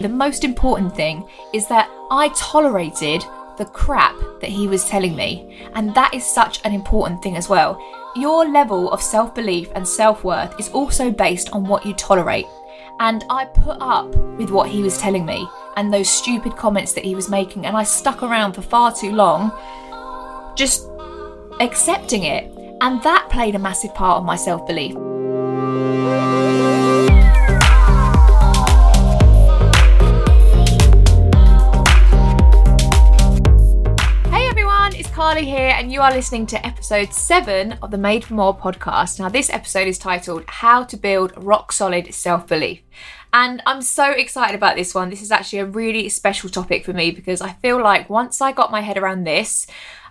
The 0.00 0.08
most 0.08 0.44
important 0.44 0.96
thing 0.96 1.28
is 1.52 1.68
that 1.68 1.90
I 2.10 2.30
tolerated 2.34 3.22
the 3.58 3.66
crap 3.66 4.16
that 4.40 4.48
he 4.48 4.66
was 4.66 4.88
telling 4.88 5.14
me. 5.14 5.68
And 5.74 5.94
that 5.94 6.14
is 6.14 6.24
such 6.24 6.64
an 6.64 6.72
important 6.72 7.22
thing 7.22 7.36
as 7.36 7.50
well. 7.50 7.78
Your 8.16 8.48
level 8.48 8.90
of 8.90 9.02
self 9.02 9.34
belief 9.34 9.68
and 9.74 9.86
self 9.86 10.24
worth 10.24 10.58
is 10.58 10.70
also 10.70 11.10
based 11.10 11.50
on 11.50 11.64
what 11.64 11.84
you 11.84 11.92
tolerate. 11.94 12.46
And 12.98 13.24
I 13.28 13.44
put 13.44 13.76
up 13.80 14.14
with 14.38 14.50
what 14.50 14.70
he 14.70 14.82
was 14.82 14.98
telling 14.98 15.26
me 15.26 15.46
and 15.76 15.92
those 15.92 16.08
stupid 16.08 16.56
comments 16.56 16.94
that 16.94 17.04
he 17.04 17.14
was 17.14 17.28
making, 17.28 17.66
and 17.66 17.76
I 17.76 17.82
stuck 17.82 18.22
around 18.22 18.54
for 18.54 18.62
far 18.62 18.94
too 18.94 19.12
long 19.12 19.52
just 20.56 20.88
accepting 21.60 22.24
it. 22.24 22.44
And 22.80 23.02
that 23.02 23.28
played 23.30 23.54
a 23.54 23.58
massive 23.58 23.94
part 23.94 24.18
of 24.18 24.24
my 24.24 24.36
self 24.36 24.66
belief. 24.66 25.09
You 35.90 36.00
are 36.00 36.12
listening 36.12 36.46
to 36.46 36.64
episode 36.64 37.12
7 37.12 37.72
of 37.82 37.90
the 37.90 37.98
Made 37.98 38.24
for 38.24 38.34
More 38.34 38.56
podcast. 38.56 39.18
Now, 39.18 39.28
this 39.28 39.50
episode 39.50 39.88
is 39.88 39.98
titled 39.98 40.44
How 40.46 40.84
to 40.84 40.96
Build 40.96 41.32
Rock 41.36 41.72
Solid 41.72 42.14
Self 42.14 42.46
Belief. 42.46 42.80
And 43.32 43.60
I'm 43.66 43.82
so 43.82 44.12
excited 44.12 44.54
about 44.54 44.76
this 44.76 44.94
one. 44.94 45.10
This 45.10 45.20
is 45.20 45.32
actually 45.32 45.58
a 45.58 45.66
really 45.66 46.08
special 46.08 46.48
topic 46.48 46.84
for 46.84 46.92
me 46.92 47.10
because 47.10 47.40
I 47.40 47.54
feel 47.54 47.82
like 47.82 48.08
once 48.08 48.40
I 48.40 48.52
got 48.52 48.70
my 48.70 48.82
head 48.82 48.98
around 48.98 49.24
this, 49.24 49.66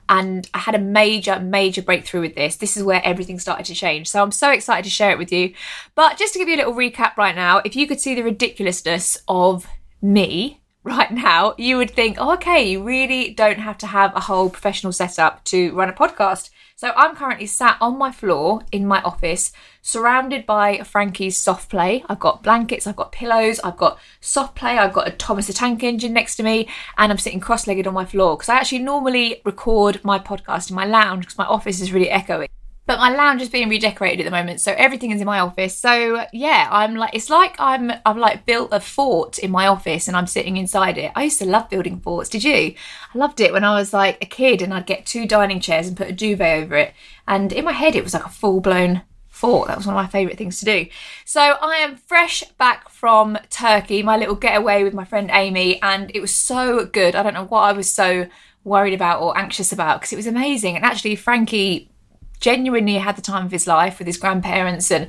and 0.10 0.50
I 0.54 0.58
had 0.58 0.76
a 0.76 0.80
major, 0.80 1.40
major 1.40 1.82
breakthrough 1.82 2.22
with 2.22 2.36
this. 2.36 2.58
This 2.58 2.76
is 2.76 2.84
where 2.84 3.02
everything 3.06 3.40
started 3.40 3.66
to 3.68 3.76
change. 3.76 4.10
So 4.10 4.22
I'm 4.22 4.32
so 4.32 4.52
excited 4.52 4.84
to 4.84 4.90
share 4.90 5.12
it 5.12 5.18
with 5.18 5.32
you. 5.32 5.54
But 5.96 6.18
just 6.18 6.34
to 6.34 6.40
give 6.40 6.50
you 6.50 6.56
a 6.56 6.58
little 6.58 6.74
recap 6.74 7.16
right 7.16 7.36
now, 7.36 7.62
if 7.64 7.76
you 7.76 7.88
could 7.88 8.02
see 8.02 8.16
the 8.16 8.24
ridiculousness 8.24 9.20
of 9.28 9.68
me 10.02 10.59
right 10.84 11.12
now, 11.12 11.54
you 11.58 11.78
would 11.78 11.92
think, 11.92 12.18
oh, 12.20 12.34
okay, 12.34 12.70
you 12.70 12.84
really 12.84 13.32
don't 13.32 13.60
have 13.60 13.78
to 13.80 13.88
have 13.88 14.16
a 14.16 14.22
whole 14.22 14.50
professional 14.50 14.94
setup 14.94 15.44
to 15.46 15.74
run 15.74 15.90
a 15.90 15.94
podcast. 15.94 16.50
So 16.76 16.94
I'm 16.96 17.16
currently 17.16 17.46
sat 17.46 17.78
on 17.82 17.98
my 17.98 18.12
floor 18.12 18.62
in 18.72 18.88
my 18.88 19.02
office, 19.02 19.52
surrounded 19.82 20.46
by 20.46 20.78
Frankie's 20.84 21.38
soft 21.38 21.70
play. 21.70 22.06
I've 22.08 22.20
got 22.20 22.42
blankets, 22.42 22.88
I've 22.88 22.96
got 22.96 23.12
pillows, 23.12 23.60
I've 23.60 23.76
got 23.76 24.00
soft 24.22 24.56
play, 24.56 24.78
I've 24.78 24.94
got 24.94 25.08
a 25.08 25.12
Thomas 25.12 25.48
the 25.48 25.54
Tank 25.54 25.84
Engine 25.84 26.14
next 26.14 26.38
to 26.38 26.44
me, 26.44 26.70
and 26.98 27.12
I'm 27.12 27.18
sitting 27.18 27.42
cross-legged 27.42 27.86
on 27.86 27.94
my 27.94 28.06
floor 28.06 28.38
because 28.38 28.48
I 28.48 28.56
actually 28.56 28.80
normally 28.80 29.42
record 29.44 30.00
my 30.06 30.20
podcast 30.20 30.70
in 30.70 30.76
my 30.78 30.86
lounge 30.86 31.26
because 31.26 31.38
my 31.38 31.46
office 31.46 31.82
is 31.82 31.92
really 31.92 32.08
echoey. 32.08 32.48
But 32.90 32.98
my 32.98 33.16
lounge 33.16 33.44
is 33.44 33.50
being 33.50 33.70
redecorated 33.70 34.22
at 34.22 34.24
the 34.24 34.36
moment, 34.36 34.62
so 34.62 34.74
everything 34.76 35.12
is 35.12 35.22
in 35.22 35.28
my 35.28 35.40
office. 35.40 35.78
So 35.78 36.26
yeah, 36.34 36.68
I'm 36.72 36.96
like 36.96 37.14
it's 37.14 37.30
like 37.30 37.56
I'm 37.60 37.92
I've 38.04 38.18
like 38.18 38.48
built 38.48 38.70
a 38.72 38.80
fort 38.80 39.38
in 39.38 39.52
my 39.52 39.68
office 39.68 40.08
and 40.08 40.18
I'm 40.18 40.26
sitting 40.26 40.58
inside 40.58 40.98
it. 40.98 41.12
I 41.16 41.26
used 41.26 41.38
to 41.38 41.46
love 41.46 41.70
building 41.70 42.00
forts. 42.00 42.30
Did 42.30 42.44
you? 42.44 42.74
I 43.14 43.18
loved 43.18 43.42
it 43.42 43.54
when 43.54 43.64
I 43.64 43.76
was 43.76 43.94
like 43.94 44.18
a 44.24 44.26
kid 44.26 44.64
and 44.64 44.74
I'd 44.74 44.88
get 44.88 45.06
two 45.06 45.28
dining 45.28 45.60
chairs 45.60 45.88
and 45.88 45.96
put 45.96 46.08
a 46.08 46.12
duvet 46.12 46.64
over 46.64 46.78
it. 46.78 46.96
And 47.28 47.54
in 47.54 47.64
my 47.64 47.74
head 47.74 47.96
it 47.96 48.04
was 48.04 48.16
like 48.16 48.26
a 48.26 48.30
full 48.30 48.60
blown 48.60 49.04
fort. 49.28 49.68
That 49.68 49.78
was 49.78 49.86
one 49.86 49.96
of 49.96 50.04
my 50.04 50.10
favourite 50.10 50.40
things 50.40 50.58
to 50.58 50.66
do. 50.66 50.88
So 51.26 51.42
I 51.42 51.76
am 51.76 51.96
fresh 51.96 52.42
back 52.58 52.90
from 52.90 53.38
Turkey, 53.52 54.02
my 54.02 54.18
little 54.18 54.34
getaway 54.34 54.84
with 54.84 54.96
my 54.96 55.06
friend 55.06 55.30
Amy, 55.32 55.80
and 55.84 56.10
it 56.16 56.22
was 56.22 56.34
so 56.34 56.88
good. 56.88 57.14
I 57.14 57.22
don't 57.22 57.36
know 57.36 57.46
what 57.46 57.62
I 57.62 57.72
was 57.72 57.94
so 57.94 58.26
worried 58.64 58.96
about 58.96 59.22
or 59.22 59.38
anxious 59.38 59.72
about 59.72 60.02
because 60.02 60.12
it 60.12 60.16
was 60.16 60.26
amazing. 60.26 60.76
And 60.76 60.84
actually, 60.84 61.16
Frankie 61.16 61.92
genuinely 62.40 62.96
had 62.96 63.16
the 63.16 63.22
time 63.22 63.46
of 63.46 63.52
his 63.52 63.68
life 63.68 64.00
with 64.00 64.08
his 64.08 64.18
grandparents 64.18 64.92
and 64.92 65.08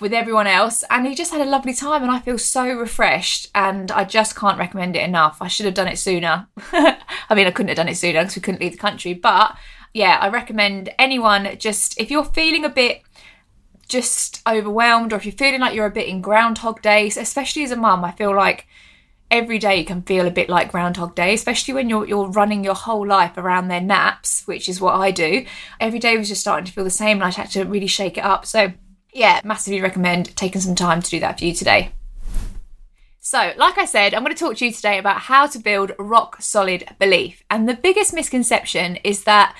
with 0.00 0.12
everyone 0.12 0.46
else 0.46 0.84
and 0.90 1.06
he 1.06 1.14
just 1.14 1.32
had 1.32 1.40
a 1.40 1.50
lovely 1.50 1.74
time 1.74 2.02
and 2.02 2.12
I 2.12 2.20
feel 2.20 2.38
so 2.38 2.72
refreshed 2.72 3.48
and 3.54 3.90
I 3.90 4.04
just 4.04 4.36
can't 4.36 4.58
recommend 4.58 4.94
it 4.94 5.02
enough. 5.02 5.38
I 5.40 5.48
should 5.48 5.66
have 5.66 5.74
done 5.74 5.88
it 5.88 5.98
sooner. 5.98 6.46
I 6.72 7.34
mean 7.34 7.46
I 7.46 7.50
couldn't 7.50 7.68
have 7.68 7.76
done 7.76 7.88
it 7.88 7.96
sooner 7.96 8.20
because 8.20 8.36
we 8.36 8.42
couldn't 8.42 8.60
leave 8.60 8.72
the 8.72 8.78
country 8.78 9.12
but 9.14 9.56
yeah, 9.92 10.18
I 10.20 10.28
recommend 10.28 10.90
anyone 10.98 11.56
just 11.58 11.98
if 11.98 12.10
you're 12.10 12.24
feeling 12.24 12.64
a 12.64 12.68
bit 12.68 13.02
just 13.88 14.42
overwhelmed 14.46 15.12
or 15.12 15.16
if 15.16 15.24
you're 15.24 15.32
feeling 15.32 15.60
like 15.60 15.74
you're 15.74 15.86
a 15.86 15.90
bit 15.90 16.06
in 16.06 16.20
groundhog 16.20 16.80
days, 16.82 17.16
especially 17.16 17.64
as 17.64 17.70
a 17.70 17.76
mum, 17.76 18.04
I 18.04 18.12
feel 18.12 18.36
like 18.36 18.67
every 19.30 19.58
day 19.58 19.84
can 19.84 20.02
feel 20.02 20.26
a 20.26 20.30
bit 20.30 20.48
like 20.48 20.72
Groundhog 20.72 21.14
Day, 21.14 21.34
especially 21.34 21.74
when 21.74 21.88
you're 21.88 22.06
you're 22.06 22.30
running 22.30 22.64
your 22.64 22.74
whole 22.74 23.06
life 23.06 23.36
around 23.36 23.68
their 23.68 23.80
naps, 23.80 24.46
which 24.46 24.68
is 24.68 24.80
what 24.80 24.94
I 24.94 25.10
do. 25.10 25.44
Every 25.80 25.98
day 25.98 26.16
was 26.16 26.28
just 26.28 26.40
starting 26.40 26.66
to 26.66 26.72
feel 26.72 26.84
the 26.84 26.90
same, 26.90 27.18
and 27.18 27.24
I 27.24 27.30
had 27.30 27.50
to 27.52 27.64
really 27.64 27.86
shake 27.86 28.18
it 28.18 28.24
up. 28.24 28.46
So, 28.46 28.72
yeah, 29.12 29.40
massively 29.44 29.80
recommend 29.80 30.36
taking 30.36 30.60
some 30.60 30.74
time 30.74 31.02
to 31.02 31.10
do 31.10 31.20
that 31.20 31.38
for 31.38 31.44
you 31.44 31.54
today. 31.54 31.92
So, 33.20 33.52
like 33.58 33.76
I 33.76 33.84
said, 33.84 34.14
I'm 34.14 34.22
going 34.22 34.34
to 34.34 34.38
talk 34.38 34.56
to 34.56 34.64
you 34.64 34.72
today 34.72 34.96
about 34.96 35.20
how 35.22 35.46
to 35.48 35.58
build 35.58 35.92
rock 35.98 36.40
solid 36.40 36.96
belief. 36.98 37.42
And 37.50 37.68
the 37.68 37.74
biggest 37.74 38.14
misconception 38.14 38.96
is 39.04 39.24
that 39.24 39.54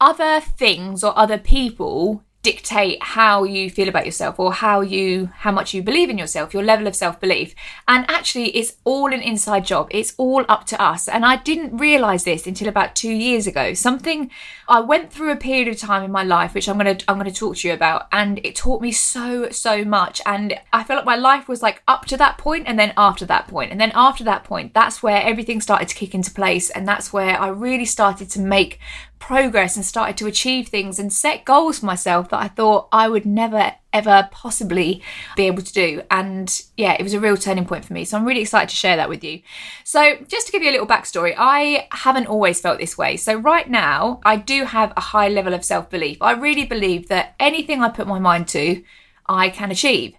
other 0.00 0.40
things 0.40 1.04
or 1.04 1.16
other 1.16 1.38
people 1.38 2.24
dictate 2.42 3.02
how 3.02 3.44
you 3.44 3.68
feel 3.68 3.88
about 3.88 4.06
yourself 4.06 4.38
or 4.38 4.52
how 4.52 4.80
you 4.80 5.28
how 5.40 5.52
much 5.52 5.74
you 5.74 5.82
believe 5.82 6.08
in 6.08 6.16
yourself 6.16 6.54
your 6.54 6.62
level 6.62 6.86
of 6.86 6.96
self-belief. 6.96 7.54
And 7.86 8.06
actually 8.08 8.48
it's 8.56 8.76
all 8.84 9.12
an 9.12 9.20
inside 9.20 9.66
job. 9.66 9.88
It's 9.90 10.14
all 10.16 10.46
up 10.48 10.64
to 10.66 10.80
us. 10.80 11.06
And 11.06 11.24
i 11.24 11.36
didn't 11.36 11.76
realize 11.76 12.24
this 12.24 12.46
until 12.46 12.68
about 12.68 12.96
2 12.96 13.10
years 13.10 13.46
ago. 13.46 13.74
Something 13.74 14.30
i 14.68 14.80
went 14.80 15.12
through 15.12 15.30
a 15.32 15.36
period 15.36 15.68
of 15.68 15.76
time 15.76 16.02
in 16.02 16.10
my 16.10 16.22
life 16.22 16.54
which 16.54 16.68
i'm 16.68 16.78
going 16.78 16.96
to 16.96 17.04
i'm 17.08 17.18
going 17.18 17.30
to 17.30 17.40
talk 17.40 17.56
to 17.56 17.68
you 17.68 17.74
about 17.74 18.06
and 18.12 18.40
it 18.44 18.56
taught 18.56 18.80
me 18.80 18.92
so 18.92 19.50
so 19.50 19.84
much. 19.84 20.22
And 20.24 20.58
i 20.72 20.82
felt 20.82 20.98
like 20.98 21.06
my 21.06 21.16
life 21.16 21.46
was 21.46 21.62
like 21.62 21.82
up 21.86 22.06
to 22.06 22.16
that 22.16 22.38
point 22.38 22.64
and 22.66 22.78
then 22.78 22.94
after 22.96 23.26
that 23.26 23.48
point. 23.48 23.70
And 23.70 23.80
then 23.80 23.92
after 23.94 24.24
that 24.24 24.44
point 24.44 24.72
that's 24.72 25.02
where 25.02 25.22
everything 25.22 25.60
started 25.60 25.88
to 25.88 25.94
kick 25.94 26.14
into 26.14 26.30
place. 26.30 26.70
And 26.70 26.88
that's 26.88 27.12
where 27.12 27.38
i 27.38 27.48
really 27.48 27.84
started 27.84 28.30
to 28.30 28.40
make 28.40 28.78
progress 29.20 29.76
and 29.76 29.84
started 29.84 30.16
to 30.16 30.26
achieve 30.26 30.66
things 30.66 30.98
and 30.98 31.12
set 31.12 31.44
goals 31.44 31.78
for 31.78 31.86
myself 31.86 32.30
that 32.30 32.40
I 32.40 32.48
thought 32.48 32.88
I 32.90 33.08
would 33.08 33.24
never 33.24 33.74
ever 33.92 34.28
possibly 34.32 35.02
be 35.36 35.46
able 35.46 35.62
to 35.62 35.72
do. 35.72 36.02
And 36.10 36.62
yeah, 36.76 36.96
it 36.98 37.02
was 37.02 37.14
a 37.14 37.20
real 37.20 37.36
turning 37.36 37.66
point 37.66 37.84
for 37.84 37.92
me. 37.92 38.04
So 38.04 38.16
I'm 38.16 38.24
really 38.24 38.40
excited 38.40 38.68
to 38.70 38.76
share 38.76 38.96
that 38.96 39.08
with 39.08 39.22
you. 39.22 39.42
So, 39.84 40.16
just 40.26 40.46
to 40.46 40.52
give 40.52 40.62
you 40.62 40.70
a 40.70 40.72
little 40.72 40.86
backstory, 40.86 41.34
I 41.36 41.88
haven't 41.92 42.26
always 42.26 42.60
felt 42.60 42.78
this 42.78 42.96
way. 42.96 43.16
So, 43.16 43.34
right 43.36 43.68
now, 43.68 44.20
I 44.24 44.36
do 44.36 44.64
have 44.64 44.92
a 44.96 45.00
high 45.00 45.28
level 45.28 45.54
of 45.54 45.64
self 45.64 45.90
belief. 45.90 46.18
I 46.20 46.32
really 46.32 46.64
believe 46.64 47.08
that 47.08 47.34
anything 47.38 47.82
I 47.82 47.88
put 47.88 48.08
my 48.08 48.18
mind 48.18 48.48
to, 48.48 48.82
I 49.28 49.50
can 49.50 49.70
achieve. 49.70 50.14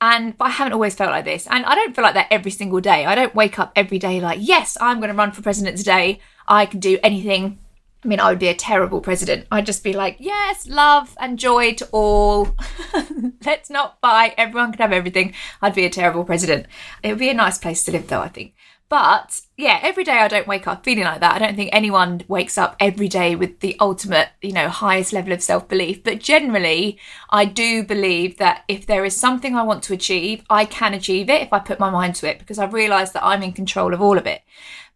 And 0.00 0.36
but 0.36 0.46
I 0.46 0.50
haven't 0.50 0.74
always 0.74 0.94
felt 0.94 1.10
like 1.10 1.24
this. 1.24 1.46
And 1.46 1.64
I 1.64 1.74
don't 1.74 1.94
feel 1.94 2.04
like 2.04 2.14
that 2.14 2.28
every 2.30 2.50
single 2.50 2.80
day. 2.80 3.06
I 3.06 3.14
don't 3.14 3.34
wake 3.34 3.58
up 3.58 3.72
every 3.76 3.98
day 3.98 4.20
like, 4.20 4.38
yes, 4.40 4.76
I'm 4.80 4.98
going 4.98 5.08
to 5.08 5.14
run 5.14 5.32
for 5.32 5.42
president 5.42 5.78
today. 5.78 6.20
I 6.48 6.66
can 6.66 6.80
do 6.80 6.98
anything 7.02 7.58
I 8.06 8.08
mean, 8.08 8.20
I 8.20 8.30
would 8.30 8.38
be 8.38 8.46
a 8.46 8.54
terrible 8.54 9.00
president. 9.00 9.48
I'd 9.50 9.66
just 9.66 9.82
be 9.82 9.92
like, 9.92 10.18
yes, 10.20 10.68
love 10.68 11.16
and 11.18 11.36
joy 11.36 11.74
to 11.74 11.88
all. 11.90 12.54
Let's 13.44 13.68
not 13.68 14.00
fight. 14.00 14.34
Everyone 14.38 14.70
can 14.70 14.80
have 14.80 14.92
everything. 14.92 15.34
I'd 15.60 15.74
be 15.74 15.84
a 15.84 15.90
terrible 15.90 16.22
president. 16.22 16.66
It 17.02 17.08
would 17.08 17.18
be 17.18 17.30
a 17.30 17.34
nice 17.34 17.58
place 17.58 17.82
to 17.84 17.90
live, 17.90 18.06
though, 18.06 18.20
I 18.20 18.28
think. 18.28 18.54
But 18.88 19.40
yeah, 19.56 19.80
every 19.82 20.04
day 20.04 20.18
I 20.18 20.28
don't 20.28 20.46
wake 20.46 20.68
up 20.68 20.84
feeling 20.84 21.02
like 21.02 21.18
that. 21.18 21.34
I 21.34 21.40
don't 21.40 21.56
think 21.56 21.70
anyone 21.72 22.22
wakes 22.28 22.56
up 22.56 22.76
every 22.78 23.08
day 23.08 23.34
with 23.34 23.58
the 23.58 23.76
ultimate, 23.80 24.28
you 24.40 24.52
know, 24.52 24.68
highest 24.68 25.12
level 25.12 25.32
of 25.32 25.42
self 25.42 25.66
belief. 25.66 26.04
But 26.04 26.20
generally, 26.20 27.00
I 27.30 27.44
do 27.46 27.82
believe 27.82 28.36
that 28.38 28.62
if 28.68 28.86
there 28.86 29.04
is 29.04 29.16
something 29.16 29.56
I 29.56 29.64
want 29.64 29.82
to 29.84 29.94
achieve, 29.94 30.44
I 30.48 30.64
can 30.64 30.94
achieve 30.94 31.28
it 31.28 31.42
if 31.42 31.52
I 31.52 31.58
put 31.58 31.80
my 31.80 31.90
mind 31.90 32.14
to 32.16 32.30
it 32.30 32.38
because 32.38 32.60
I've 32.60 32.72
realised 32.72 33.14
that 33.14 33.24
I'm 33.24 33.42
in 33.42 33.52
control 33.52 33.92
of 33.92 34.00
all 34.00 34.16
of 34.16 34.26
it. 34.28 34.42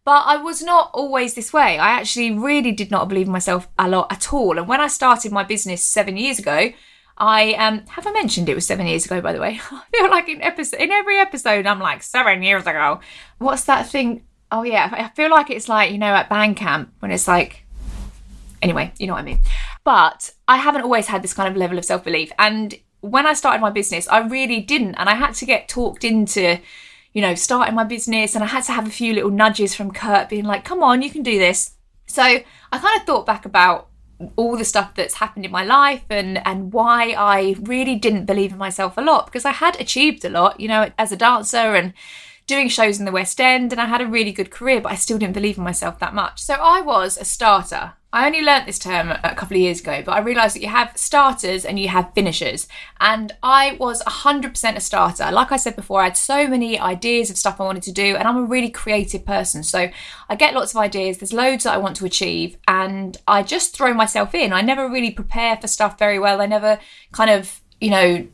But 0.03 0.23
I 0.25 0.37
was 0.37 0.63
not 0.63 0.89
always 0.93 1.35
this 1.35 1.53
way. 1.53 1.77
I 1.77 1.91
actually 1.91 2.31
really 2.31 2.71
did 2.71 2.89
not 2.89 3.07
believe 3.07 3.27
in 3.27 3.31
myself 3.31 3.67
a 3.77 3.87
lot 3.87 4.11
at 4.11 4.33
all. 4.33 4.57
And 4.57 4.67
when 4.67 4.81
I 4.81 4.87
started 4.87 5.31
my 5.31 5.43
business 5.43 5.83
seven 5.83 6.17
years 6.17 6.39
ago, 6.39 6.71
I 7.17 7.53
um 7.53 7.85
have 7.87 8.07
I 8.07 8.11
mentioned 8.11 8.49
it 8.49 8.55
was 8.55 8.65
seven 8.65 8.87
years 8.87 9.05
ago, 9.05 9.21
by 9.21 9.31
the 9.31 9.39
way. 9.39 9.59
I 9.71 9.83
feel 9.91 10.09
like 10.09 10.27
in 10.27 10.41
episode 10.41 10.79
in 10.79 10.91
every 10.91 11.19
episode 11.19 11.67
I'm 11.67 11.79
like 11.79 12.01
seven 12.01 12.41
years 12.41 12.65
ago. 12.65 12.99
What's 13.37 13.65
that 13.65 13.87
thing? 13.87 14.25
Oh 14.51 14.63
yeah, 14.63 14.89
I 14.91 15.09
feel 15.09 15.29
like 15.29 15.51
it's 15.51 15.69
like, 15.69 15.91
you 15.91 15.99
know, 15.99 16.13
at 16.13 16.29
band 16.29 16.57
camp 16.57 16.93
when 16.99 17.11
it's 17.11 17.27
like 17.27 17.65
anyway, 18.61 18.91
you 18.97 19.05
know 19.05 19.13
what 19.13 19.19
I 19.19 19.25
mean. 19.25 19.39
But 19.83 20.31
I 20.47 20.57
haven't 20.57 20.81
always 20.81 21.07
had 21.07 21.21
this 21.21 21.33
kind 21.33 21.49
of 21.49 21.55
level 21.55 21.77
of 21.77 21.85
self-belief. 21.85 22.31
And 22.39 22.75
when 23.01 23.25
I 23.25 23.33
started 23.33 23.61
my 23.61 23.71
business, 23.71 24.07
I 24.07 24.19
really 24.19 24.61
didn't. 24.61 24.95
And 24.95 25.09
I 25.09 25.15
had 25.15 25.33
to 25.35 25.45
get 25.45 25.67
talked 25.67 26.03
into 26.03 26.59
you 27.13 27.21
know, 27.21 27.35
starting 27.35 27.75
my 27.75 27.83
business. 27.83 28.35
And 28.35 28.43
I 28.43 28.47
had 28.47 28.63
to 28.65 28.71
have 28.71 28.87
a 28.87 28.91
few 28.91 29.13
little 29.13 29.31
nudges 29.31 29.75
from 29.75 29.91
Kurt 29.91 30.29
being 30.29 30.45
like, 30.45 30.63
come 30.63 30.83
on, 30.83 31.01
you 31.01 31.09
can 31.09 31.23
do 31.23 31.37
this. 31.37 31.75
So 32.07 32.23
I 32.23 32.43
kind 32.77 32.99
of 32.99 33.05
thought 33.05 33.25
back 33.25 33.45
about 33.45 33.87
all 34.35 34.55
the 34.55 34.65
stuff 34.65 34.93
that's 34.95 35.15
happened 35.15 35.45
in 35.45 35.51
my 35.51 35.63
life 35.63 36.03
and 36.09 36.45
and 36.45 36.71
why 36.71 37.15
I 37.17 37.55
really 37.61 37.95
didn't 37.95 38.25
believe 38.25 38.51
in 38.51 38.57
myself 38.57 38.97
a 38.97 39.01
lot 39.01 39.25
because 39.25 39.45
I 39.45 39.51
had 39.51 39.79
achieved 39.79 40.23
a 40.23 40.29
lot, 40.29 40.59
you 40.59 40.67
know, 40.67 40.91
as 40.97 41.11
a 41.11 41.17
dancer 41.17 41.75
and 41.75 41.93
doing 42.45 42.69
shows 42.69 42.99
in 42.99 43.05
the 43.05 43.11
West 43.11 43.39
End 43.41 43.71
and 43.71 43.81
I 43.81 43.85
had 43.85 44.01
a 44.01 44.07
really 44.07 44.31
good 44.31 44.51
career, 44.51 44.81
but 44.81 44.91
I 44.91 44.95
still 44.95 45.17
didn't 45.17 45.33
believe 45.33 45.57
in 45.57 45.63
myself 45.63 45.99
that 45.99 46.13
much. 46.13 46.39
So 46.39 46.55
I 46.55 46.81
was 46.81 47.17
a 47.17 47.25
starter 47.25 47.93
I 48.13 48.25
only 48.25 48.41
learnt 48.41 48.65
this 48.65 48.77
term 48.77 49.09
a 49.09 49.35
couple 49.35 49.55
of 49.55 49.61
years 49.61 49.79
ago, 49.79 50.03
but 50.05 50.11
I 50.11 50.19
realised 50.19 50.55
that 50.55 50.61
you 50.61 50.67
have 50.67 50.91
starters 50.95 51.63
and 51.63 51.79
you 51.79 51.87
have 51.87 52.13
finishers. 52.13 52.67
And 52.99 53.31
I 53.41 53.77
was 53.79 54.03
100% 54.03 54.75
a 54.75 54.79
starter. 54.81 55.31
Like 55.31 55.53
I 55.53 55.57
said 55.57 55.77
before, 55.77 56.01
I 56.01 56.05
had 56.05 56.17
so 56.17 56.45
many 56.45 56.77
ideas 56.77 57.29
of 57.29 57.37
stuff 57.37 57.61
I 57.61 57.63
wanted 57.63 57.83
to 57.83 57.93
do, 57.93 58.17
and 58.17 58.27
I'm 58.27 58.35
a 58.35 58.43
really 58.43 58.69
creative 58.69 59.25
person. 59.25 59.63
So 59.63 59.89
I 60.27 60.35
get 60.35 60.53
lots 60.53 60.73
of 60.73 60.77
ideas, 60.77 61.19
there's 61.19 61.31
loads 61.31 61.63
that 61.63 61.73
I 61.73 61.77
want 61.77 61.95
to 61.97 62.05
achieve, 62.05 62.57
and 62.67 63.15
I 63.29 63.43
just 63.43 63.75
throw 63.75 63.93
myself 63.93 64.35
in. 64.35 64.51
I 64.51 64.59
never 64.59 64.89
really 64.89 65.11
prepare 65.11 65.55
for 65.55 65.67
stuff 65.67 65.97
very 65.97 66.19
well. 66.19 66.41
I 66.41 66.47
never 66.47 66.79
kind 67.13 67.29
of, 67.29 67.61
you 67.79 67.91
know, 67.91 68.27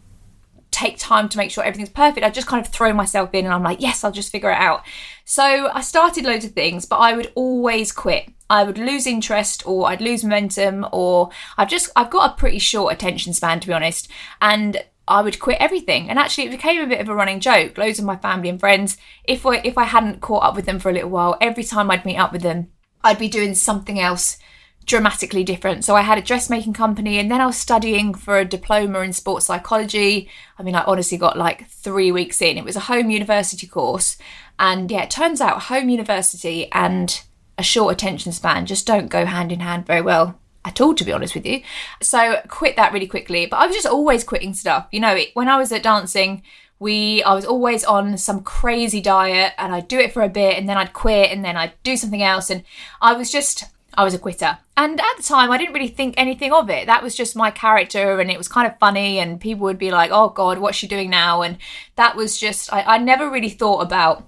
take 0.77 0.97
time 0.97 1.27
to 1.27 1.37
make 1.37 1.49
sure 1.49 1.63
everything's 1.63 1.89
perfect. 1.89 2.23
I 2.23 2.29
just 2.29 2.47
kind 2.47 2.63
of 2.63 2.71
throw 2.71 2.93
myself 2.93 3.33
in 3.33 3.45
and 3.45 3.53
I'm 3.53 3.63
like, 3.63 3.81
yes, 3.81 4.03
I'll 4.03 4.11
just 4.11 4.31
figure 4.31 4.51
it 4.51 4.57
out. 4.57 4.83
So 5.25 5.43
I 5.73 5.81
started 5.81 6.23
loads 6.23 6.45
of 6.45 6.51
things, 6.51 6.85
but 6.85 6.97
I 6.97 7.13
would 7.13 7.31
always 7.33 7.91
quit. 7.91 8.29
I 8.49 8.63
would 8.63 8.77
lose 8.77 9.07
interest 9.07 9.65
or 9.65 9.87
I'd 9.87 10.01
lose 10.01 10.23
momentum 10.23 10.85
or 10.93 11.31
I've 11.57 11.67
just 11.67 11.89
I've 11.95 12.11
got 12.11 12.31
a 12.31 12.35
pretty 12.35 12.59
short 12.59 12.93
attention 12.93 13.33
span 13.33 13.59
to 13.59 13.67
be 13.67 13.73
honest 13.73 14.07
and 14.39 14.77
I 15.07 15.21
would 15.21 15.39
quit 15.39 15.57
everything 15.59 16.09
and 16.09 16.19
actually 16.19 16.45
it 16.45 16.51
became 16.51 16.81
a 16.81 16.87
bit 16.87 17.01
of 17.01 17.09
a 17.09 17.15
running 17.15 17.41
joke 17.41 17.77
loads 17.77 17.99
of 17.99 18.05
my 18.05 18.15
family 18.15 18.47
and 18.47 18.59
friends 18.59 18.97
if 19.25 19.45
if 19.45 19.77
I 19.77 19.83
hadn't 19.83 20.21
caught 20.21 20.43
up 20.43 20.55
with 20.55 20.65
them 20.65 20.79
for 20.79 20.89
a 20.89 20.93
little 20.93 21.09
while 21.09 21.35
every 21.41 21.65
time 21.65 21.91
I'd 21.91 22.05
meet 22.05 22.17
up 22.17 22.31
with 22.31 22.41
them 22.41 22.67
I'd 23.03 23.19
be 23.19 23.27
doing 23.27 23.53
something 23.53 23.99
else 23.99 24.37
dramatically 24.87 25.43
different. 25.43 25.83
So 25.83 25.95
I 25.95 26.01
had 26.01 26.17
a 26.17 26.21
dressmaking 26.21 26.73
company 26.73 27.19
and 27.19 27.29
then 27.29 27.41
I 27.41 27.45
was 27.45 27.57
studying 27.57 28.13
for 28.13 28.39
a 28.39 28.45
diploma 28.45 29.01
in 29.01 29.11
sports 29.11 29.45
psychology. 29.45 30.29
I 30.57 30.63
mean, 30.63 30.75
I 30.75 30.83
honestly 30.83 31.17
got 31.17 31.37
like 31.37 31.69
three 31.69 32.11
weeks 32.11 32.41
in. 32.41 32.57
It 32.57 32.63
was 32.63 32.77
a 32.77 32.81
home 32.81 33.09
university 33.09 33.67
course. 33.67 34.17
And 34.57 34.89
yeah, 34.89 35.03
it 35.03 35.11
turns 35.11 35.41
out 35.41 35.63
home 35.63 35.89
university 35.89 36.71
and 36.71 37.21
a 37.57 37.63
short 37.63 37.93
attention 37.93 38.31
span 38.31 38.65
just 38.65 38.87
don't 38.87 39.09
go 39.09 39.25
hand 39.25 39.51
in 39.51 39.59
hand 39.59 39.85
very 39.85 40.01
well 40.01 40.39
at 40.63 40.79
all, 40.79 40.95
to 40.95 41.03
be 41.03 41.11
honest 41.11 41.35
with 41.35 41.45
you. 41.45 41.61
So 42.01 42.41
quit 42.47 42.77
that 42.77 42.93
really 42.93 43.07
quickly. 43.07 43.45
But 43.45 43.57
I 43.57 43.67
was 43.67 43.75
just 43.75 43.87
always 43.87 44.23
quitting 44.23 44.53
stuff. 44.53 44.87
You 44.91 45.01
know, 45.01 45.15
it, 45.15 45.31
when 45.33 45.49
I 45.49 45.57
was 45.57 45.71
at 45.73 45.83
dancing, 45.83 46.43
we 46.79 47.23
I 47.23 47.33
was 47.33 47.45
always 47.45 47.83
on 47.83 48.17
some 48.17 48.41
crazy 48.41 49.01
diet 49.01 49.53
and 49.57 49.73
I'd 49.73 49.89
do 49.89 49.99
it 49.99 50.13
for 50.13 50.21
a 50.21 50.29
bit 50.29 50.57
and 50.57 50.69
then 50.69 50.77
I'd 50.77 50.93
quit 50.93 51.31
and 51.31 51.43
then 51.43 51.57
I'd 51.57 51.73
do 51.83 51.97
something 51.97 52.23
else 52.23 52.49
and 52.49 52.63
I 53.01 53.13
was 53.13 53.31
just 53.31 53.65
I 53.97 54.03
was 54.03 54.13
a 54.13 54.19
quitter. 54.19 54.57
And 54.77 55.01
at 55.01 55.17
the 55.17 55.23
time 55.23 55.51
I 55.51 55.57
didn't 55.57 55.73
really 55.73 55.87
think 55.87 56.13
anything 56.15 56.53
of 56.53 56.69
it. 56.69 56.85
That 56.85 57.03
was 57.03 57.15
just 57.15 57.35
my 57.35 57.51
character 57.51 58.19
and 58.19 58.31
it 58.31 58.37
was 58.37 58.47
kind 58.47 58.67
of 58.67 58.77
funny 58.79 59.19
and 59.19 59.41
people 59.41 59.63
would 59.63 59.79
be 59.79 59.91
like, 59.91 60.11
Oh 60.11 60.29
God, 60.29 60.59
what's 60.59 60.77
she 60.77 60.87
doing 60.87 61.09
now? 61.09 61.41
And 61.41 61.57
that 61.95 62.15
was 62.15 62.39
just 62.39 62.71
I, 62.71 62.83
I 62.83 62.97
never 62.99 63.29
really 63.29 63.49
thought 63.49 63.81
about 63.81 64.25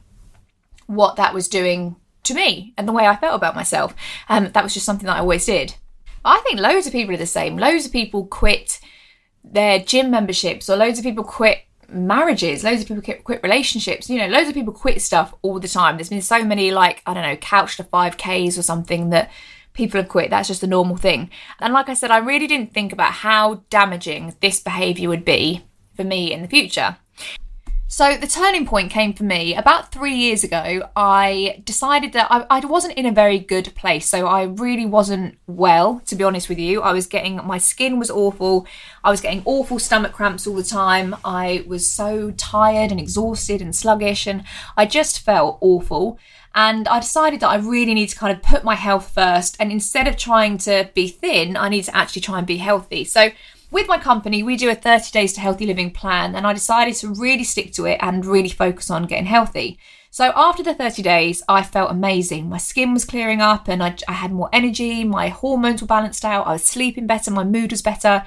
what 0.88 1.16
that 1.18 1.33
was 1.36 1.48
doing 1.48 1.95
to 2.24 2.33
me 2.33 2.74
and 2.77 2.88
the 2.88 2.92
way 2.92 3.06
I 3.06 3.16
felt 3.16 3.36
about 3.36 3.56
myself. 3.56 3.95
Um, 4.27 4.51
that 4.51 4.63
was 4.63 4.74
just 4.74 4.86
something 4.86 5.06
that 5.06 5.18
I 5.18 5.19
always 5.19 5.45
did. 5.45 5.75
I 6.25 6.39
think 6.39 6.60
loads 6.60 6.88
of 6.88 6.94
people 6.94 7.13
are 7.13 7.18
the 7.18 7.25
same. 7.25 7.57
Loads 7.57 7.86
of 7.86 7.92
people 7.92 8.25
quit 8.25 8.80
their 9.44 9.80
gym 9.80 10.12
memberships, 10.12 10.69
or 10.69 10.75
loads 10.75 11.00
of 11.00 11.06
people 11.06 11.24
quit 11.24 11.63
marriages. 11.88 12.63
Loads 12.63 12.81
of 12.81 12.88
people 12.88 13.04
quit, 13.04 13.24
quit 13.24 13.44
relationships. 13.44 14.10
You 14.10 14.19
know, 14.19 14.27
loads 14.27 14.50
of 14.50 14.54
people 14.54 14.74
quit 14.74 15.01
stuff 15.01 15.33
all 15.42 15.60
the 15.60 15.68
time. 15.68 15.98
There's 15.98 16.10
been 16.10 16.22
so 16.22 16.44
many, 16.44 16.72
like, 16.72 17.01
I 17.06 17.13
don't 17.13 17.24
know, 17.24 17.38
couch 17.38 17.77
to 17.77 17.83
5Ks 17.83 18.57
or 18.57 18.62
something 18.62 19.10
that 19.10 19.31
people 19.79 19.99
have 19.99 20.09
quit. 20.09 20.29
That's 20.29 20.49
just 20.49 20.61
a 20.61 20.67
normal 20.67 20.97
thing. 20.97 21.31
And 21.59 21.73
like 21.73 21.89
I 21.89 21.93
said, 21.93 22.11
I 22.11 22.17
really 22.17 22.47
didn't 22.47 22.73
think 22.73 22.91
about 22.91 23.13
how 23.13 23.63
damaging 23.69 24.35
this 24.41 24.59
behaviour 24.59 25.07
would 25.09 25.25
be 25.25 25.63
for 25.95 26.03
me 26.03 26.31
in 26.31 26.41
the 26.41 26.49
future. 26.49 26.97
So 27.91 28.15
the 28.17 28.27
turning 28.27 28.67
point 28.67 28.91
came 28.91 29.13
for 29.13 29.23
me 29.23 29.55
about 29.55 29.91
three 29.91 30.13
years 30.13 30.43
ago. 30.43 30.87
I 30.95 31.63
decided 31.63 32.13
that 32.13 32.27
I, 32.29 32.45
I, 32.51 32.59
wasn't 32.59 32.93
in 32.93 33.07
a 33.07 33.11
very 33.11 33.39
good 33.39 33.73
place. 33.73 34.07
So 34.07 34.27
I 34.27 34.43
really 34.43 34.85
wasn't 34.85 35.39
well, 35.47 36.03
to 36.05 36.15
be 36.15 36.23
honest 36.23 36.49
with 36.49 36.59
you. 36.59 36.83
I 36.83 36.91
was 36.93 37.07
getting, 37.07 37.37
my 37.47 37.57
skin 37.57 37.97
was 37.97 38.11
awful. 38.11 38.67
I 39.03 39.09
was 39.09 39.21
getting 39.21 39.41
awful 39.43 39.79
stomach 39.79 40.11
cramps 40.11 40.45
all 40.45 40.53
the 40.53 40.63
time. 40.63 41.15
I 41.25 41.63
was 41.65 41.89
so 41.89 42.29
tired 42.37 42.91
and 42.91 42.99
exhausted 42.99 43.59
and 43.59 43.75
sluggish, 43.75 44.27
and 44.27 44.43
I 44.77 44.85
just 44.85 45.21
felt 45.21 45.57
awful. 45.59 46.19
And 46.56 46.88
I 46.88 47.00
decided 47.00 47.40
that 47.42 47.50
I 47.50 47.57
really 47.57 47.94
need 47.94 48.07
to 48.07 48.16
kind 48.16 48.36
of 48.36 48.44
put 48.44 48.63
my 48.63 48.75
health 48.75 49.12
first. 49.13 49.56
And 49.60 49.72
instead 49.72 50.07
of 50.07 50.18
trying 50.18 50.57
to 50.60 50.90
be 50.94 51.07
thin, 51.07 51.56
I 51.56 51.69
need 51.69 51.84
to 51.86 51.96
actually 51.96 52.24
try 52.24 52.40
and 52.40 52.48
be 52.48 52.57
healthy. 52.57 53.06
So 53.06 53.30
with 53.72 53.88
my 53.88 54.00
company, 54.00 54.42
we 54.42 54.56
do 54.56 54.69
a 54.69 54.75
30 54.75 55.12
days 55.12 55.34
to 55.34 55.42
healthy 55.42 55.68
living 55.68 55.92
plan, 55.92 56.36
and 56.36 56.48
I 56.48 56.54
decided 56.54 56.96
to 56.96 57.13
really 57.13 57.44
stick 57.44 57.72
to 57.74 57.86
it 57.86 58.00
and 58.01 58.25
really 58.25 58.50
focus 58.50 58.90
on 58.90 59.06
getting 59.06 59.28
healthy. 59.28 59.78
So 60.12 60.34
after 60.36 60.63
the 60.63 60.74
30 60.74 61.04
days, 61.04 61.44
I 61.48 61.62
felt 61.62 61.92
amazing. 61.92 62.50
My 62.50 62.57
skin 62.57 62.94
was 62.94 63.06
clearing 63.06 63.42
up 63.42 63.68
and 63.68 63.84
I, 63.84 63.96
I, 64.07 64.13
had 64.13 64.31
more 64.31 64.50
energy, 64.51 65.04
my 65.04 65.28
hormones 65.28 65.81
were 65.81 65.88
balanced 65.88 66.25
out, 66.25 66.48
I 66.48 66.54
was 66.54 66.66
sleeping 66.66 67.06
better, 67.06 67.30
my 67.30 67.44
mood 67.44 67.69
was 67.69 67.84
better. 67.84 68.25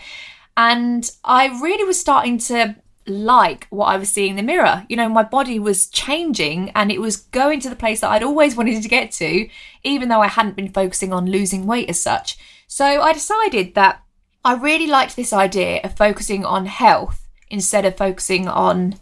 And 0.57 1.11
I 1.25 1.47
really 1.61 1.83
was 1.83 1.99
starting 1.99 2.39
to 2.39 2.77
like 3.07 3.67
what 3.71 3.87
I 3.87 3.97
was 3.97 4.11
seeing 4.11 4.31
in 4.31 4.37
the 4.37 4.43
mirror. 4.43 4.87
You 4.89 4.97
know, 4.97 5.09
my 5.09 5.23
body 5.23 5.59
was 5.59 5.89
changing 5.89 6.71
and 6.71 6.91
it 6.91 7.01
was 7.01 7.17
going 7.17 7.61
to 7.61 7.71
the 7.71 7.77
place 7.77 8.01
that 8.01 8.11
I'd 8.11 8.23
always 8.23 8.57
wanted 8.57 8.83
to 8.83 8.89
get 8.89 9.13
to, 9.13 9.49
even 9.83 10.09
though 10.09 10.21
I 10.21 10.29
hadn't 10.29 10.57
been 10.57 10.73
focusing 10.73 11.13
on 11.13 11.31
losing 11.31 11.67
weight 11.67 11.89
as 11.89 12.01
such. 12.01 12.39
So 12.67 13.03
I 13.03 13.13
decided 13.13 13.75
that 13.75 14.03
I 14.45 14.55
really 14.55 14.87
liked 14.87 15.15
this 15.15 15.33
idea 15.33 15.81
of 15.85 15.97
focusing 15.97 16.45
on 16.45 16.67
health 16.67 17.29
instead 17.49 17.85
of 17.85 17.97
focusing 17.97 18.49
on 18.49 18.97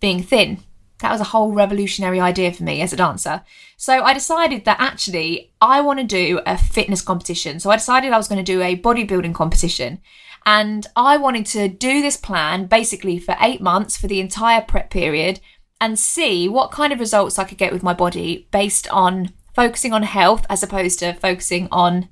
being 0.00 0.22
thin. 0.22 0.62
That 1.00 1.10
was 1.10 1.20
a 1.20 1.24
whole 1.24 1.52
revolutionary 1.52 2.20
idea 2.20 2.52
for 2.52 2.62
me 2.62 2.80
as 2.80 2.92
a 2.92 2.96
dancer. 2.96 3.42
So 3.76 4.04
I 4.04 4.14
decided 4.14 4.64
that 4.64 4.80
actually 4.80 5.52
I 5.60 5.80
want 5.80 5.98
to 5.98 6.04
do 6.04 6.40
a 6.46 6.56
fitness 6.56 7.02
competition. 7.02 7.58
So 7.58 7.70
I 7.70 7.76
decided 7.76 8.12
I 8.12 8.18
was 8.18 8.28
going 8.28 8.42
to 8.42 8.52
do 8.52 8.62
a 8.62 8.76
bodybuilding 8.76 9.34
competition. 9.34 10.00
And 10.44 10.86
I 10.96 11.16
wanted 11.16 11.46
to 11.46 11.68
do 11.68 12.02
this 12.02 12.16
plan 12.16 12.66
basically 12.66 13.18
for 13.18 13.36
eight 13.40 13.60
months 13.60 13.96
for 13.96 14.06
the 14.06 14.20
entire 14.20 14.60
prep 14.60 14.90
period 14.90 15.40
and 15.80 15.98
see 15.98 16.48
what 16.48 16.70
kind 16.70 16.92
of 16.92 17.00
results 17.00 17.38
I 17.38 17.44
could 17.44 17.58
get 17.58 17.72
with 17.72 17.82
my 17.82 17.92
body 17.92 18.48
based 18.50 18.88
on 18.88 19.32
focusing 19.54 19.92
on 19.92 20.02
health 20.02 20.46
as 20.48 20.62
opposed 20.62 20.98
to 21.00 21.12
focusing 21.14 21.68
on 21.70 22.08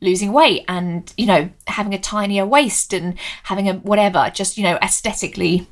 losing 0.00 0.32
weight 0.32 0.64
and 0.66 1.12
you 1.16 1.26
know 1.26 1.50
having 1.66 1.92
a 1.92 1.98
tinier 1.98 2.46
waist 2.46 2.92
and 2.92 3.18
having 3.44 3.68
a 3.68 3.74
whatever 3.74 4.30
just 4.34 4.56
you 4.56 4.64
know 4.64 4.78
aesthetically 4.82 5.68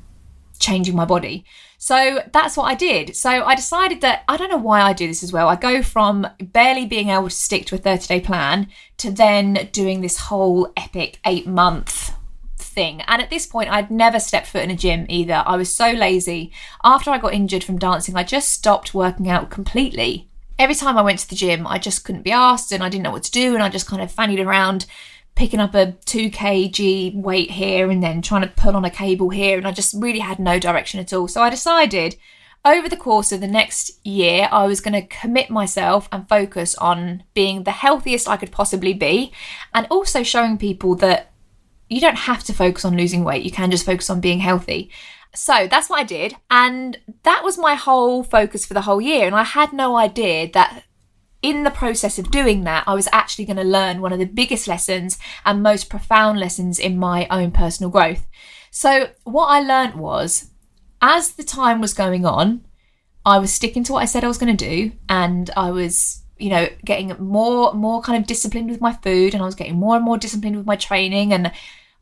changing 0.59 0.95
my 0.95 1.05
body 1.05 1.43
so 1.81 2.21
that's 2.33 2.57
what 2.57 2.65
i 2.65 2.75
did. 2.75 3.15
So 3.15 3.29
i 3.29 3.55
decided 3.55 4.01
that 4.01 4.23
i 4.27 4.35
don't 4.37 4.51
know 4.51 4.57
why 4.57 4.81
i 4.81 4.93
do 4.93 5.07
this 5.07 5.23
as 5.23 5.31
well. 5.33 5.47
I 5.47 5.55
go 5.55 5.81
from 5.81 6.27
barely 6.39 6.85
being 6.85 7.09
able 7.09 7.29
to 7.29 7.35
stick 7.35 7.65
to 7.67 7.75
a 7.75 7.79
30 7.79 8.05
day 8.07 8.19
plan 8.19 8.67
to 8.97 9.09
then 9.09 9.69
doing 9.71 10.01
this 10.01 10.17
whole 10.17 10.71
epic 10.75 11.19
eight 11.25 11.47
month 11.47 12.13
thing. 12.57 13.01
And 13.07 13.21
at 13.21 13.29
this 13.29 13.47
point 13.47 13.71
i'd 13.71 13.89
never 13.89 14.19
stepped 14.19 14.47
foot 14.47 14.63
in 14.63 14.69
a 14.69 14.75
gym 14.75 15.05
either. 15.07 15.41
I 15.45 15.55
was 15.55 15.73
so 15.73 15.91
lazy. 15.91 16.51
After 16.83 17.11
i 17.11 17.17
got 17.17 17.33
injured 17.33 17.63
from 17.63 17.79
dancing 17.79 18.15
i 18.15 18.23
just 18.23 18.49
stopped 18.49 18.93
working 18.93 19.29
out 19.29 19.49
completely. 19.49 20.27
Every 20.59 20.75
time 20.75 20.97
I 20.97 21.01
went 21.01 21.19
to 21.19 21.29
the 21.29 21.35
gym, 21.35 21.65
I 21.65 21.79
just 21.79 22.03
couldn't 22.03 22.23
be 22.23 22.33
asked 22.33 22.73
and 22.73 22.83
I 22.83 22.89
didn't 22.89 23.03
know 23.03 23.11
what 23.11 23.23
to 23.23 23.31
do. 23.31 23.53
And 23.53 23.63
I 23.63 23.69
just 23.69 23.87
kind 23.87 24.01
of 24.01 24.11
fannied 24.11 24.41
around 24.41 24.87
picking 25.35 25.59
up 25.59 25.73
a 25.73 25.93
2 26.05 26.29
kg 26.31 27.15
weight 27.15 27.51
here 27.51 27.89
and 27.89 28.03
then 28.03 28.21
trying 28.21 28.41
to 28.41 28.47
pull 28.47 28.75
on 28.75 28.85
a 28.85 28.89
cable 28.89 29.29
here. 29.29 29.57
And 29.57 29.67
I 29.67 29.71
just 29.71 29.95
really 29.97 30.19
had 30.19 30.39
no 30.39 30.59
direction 30.59 30.99
at 30.99 31.13
all. 31.13 31.27
So 31.27 31.41
I 31.41 31.49
decided 31.49 32.17
over 32.65 32.89
the 32.89 32.97
course 32.97 33.31
of 33.31 33.39
the 33.39 33.47
next 33.47 34.05
year, 34.05 34.49
I 34.51 34.67
was 34.67 34.81
going 34.81 34.93
to 34.93 35.07
commit 35.07 35.49
myself 35.49 36.09
and 36.11 36.27
focus 36.27 36.75
on 36.75 37.23
being 37.33 37.63
the 37.63 37.71
healthiest 37.71 38.27
I 38.27 38.37
could 38.37 38.51
possibly 38.51 38.93
be 38.93 39.31
and 39.73 39.87
also 39.89 40.23
showing 40.23 40.57
people 40.57 40.95
that 40.95 41.31
you 41.87 42.01
don't 42.01 42.17
have 42.17 42.43
to 42.43 42.53
focus 42.53 42.85
on 42.85 42.97
losing 42.97 43.23
weight, 43.23 43.43
you 43.43 43.51
can 43.51 43.71
just 43.71 43.85
focus 43.85 44.09
on 44.09 44.19
being 44.19 44.39
healthy. 44.39 44.91
So 45.33 45.67
that's 45.67 45.89
what 45.89 45.99
I 45.99 46.03
did. 46.03 46.35
And 46.49 46.99
that 47.23 47.43
was 47.43 47.57
my 47.57 47.75
whole 47.75 48.23
focus 48.23 48.65
for 48.65 48.73
the 48.73 48.81
whole 48.81 49.01
year. 49.01 49.25
And 49.25 49.35
I 49.35 49.43
had 49.43 49.73
no 49.73 49.95
idea 49.95 50.51
that 50.51 50.83
in 51.41 51.63
the 51.63 51.71
process 51.71 52.19
of 52.19 52.31
doing 52.31 52.63
that, 52.63 52.83
I 52.85 52.93
was 52.93 53.07
actually 53.11 53.45
going 53.45 53.57
to 53.57 53.63
learn 53.63 54.01
one 54.01 54.11
of 54.11 54.19
the 54.19 54.25
biggest 54.25 54.67
lessons 54.67 55.17
and 55.45 55.63
most 55.63 55.89
profound 55.89 56.39
lessons 56.39 56.79
in 56.79 56.97
my 56.97 57.27
own 57.29 57.51
personal 57.51 57.89
growth. 57.89 58.25
So, 58.71 59.09
what 59.23 59.47
I 59.47 59.61
learned 59.61 59.95
was 59.95 60.51
as 61.01 61.31
the 61.31 61.43
time 61.43 61.81
was 61.81 61.93
going 61.93 62.25
on, 62.25 62.65
I 63.25 63.39
was 63.39 63.53
sticking 63.53 63.83
to 63.85 63.93
what 63.93 64.01
I 64.01 64.05
said 64.05 64.23
I 64.23 64.27
was 64.27 64.37
going 64.37 64.55
to 64.55 64.65
do, 64.65 64.91
and 65.07 65.49
I 65.55 65.71
was, 65.71 66.23
you 66.37 66.49
know, 66.49 66.67
getting 66.83 67.15
more, 67.19 67.73
more 67.73 68.01
kind 68.01 68.21
of 68.21 68.27
disciplined 68.27 68.69
with 68.69 68.81
my 68.81 68.93
food, 68.93 69.33
and 69.33 69.41
I 69.41 69.45
was 69.45 69.55
getting 69.55 69.77
more 69.77 69.95
and 69.95 70.05
more 70.05 70.17
disciplined 70.17 70.57
with 70.57 70.65
my 70.65 70.75
training, 70.75 71.33
and 71.33 71.51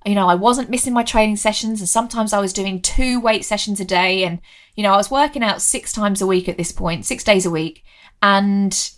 you 0.05 0.15
know, 0.15 0.27
I 0.27 0.35
wasn't 0.35 0.69
missing 0.69 0.93
my 0.93 1.03
training 1.03 1.35
sessions, 1.35 1.81
and 1.81 1.89
sometimes 1.89 2.31
I 2.31 2.39
was 2.39 2.53
doing 2.53 2.81
two 2.81 3.19
weight 3.19 3.43
sessions 3.43 3.79
a 3.79 3.85
day. 3.85 4.23
And, 4.23 4.39
you 4.75 4.83
know, 4.83 4.93
I 4.93 4.97
was 4.97 5.11
working 5.11 5.43
out 5.43 5.61
six 5.61 5.91
times 5.91 6.21
a 6.21 6.27
week 6.27 6.47
at 6.47 6.57
this 6.57 6.71
point, 6.71 7.05
six 7.05 7.23
days 7.25 7.45
a 7.45 7.51
week, 7.51 7.83
and 8.21 8.91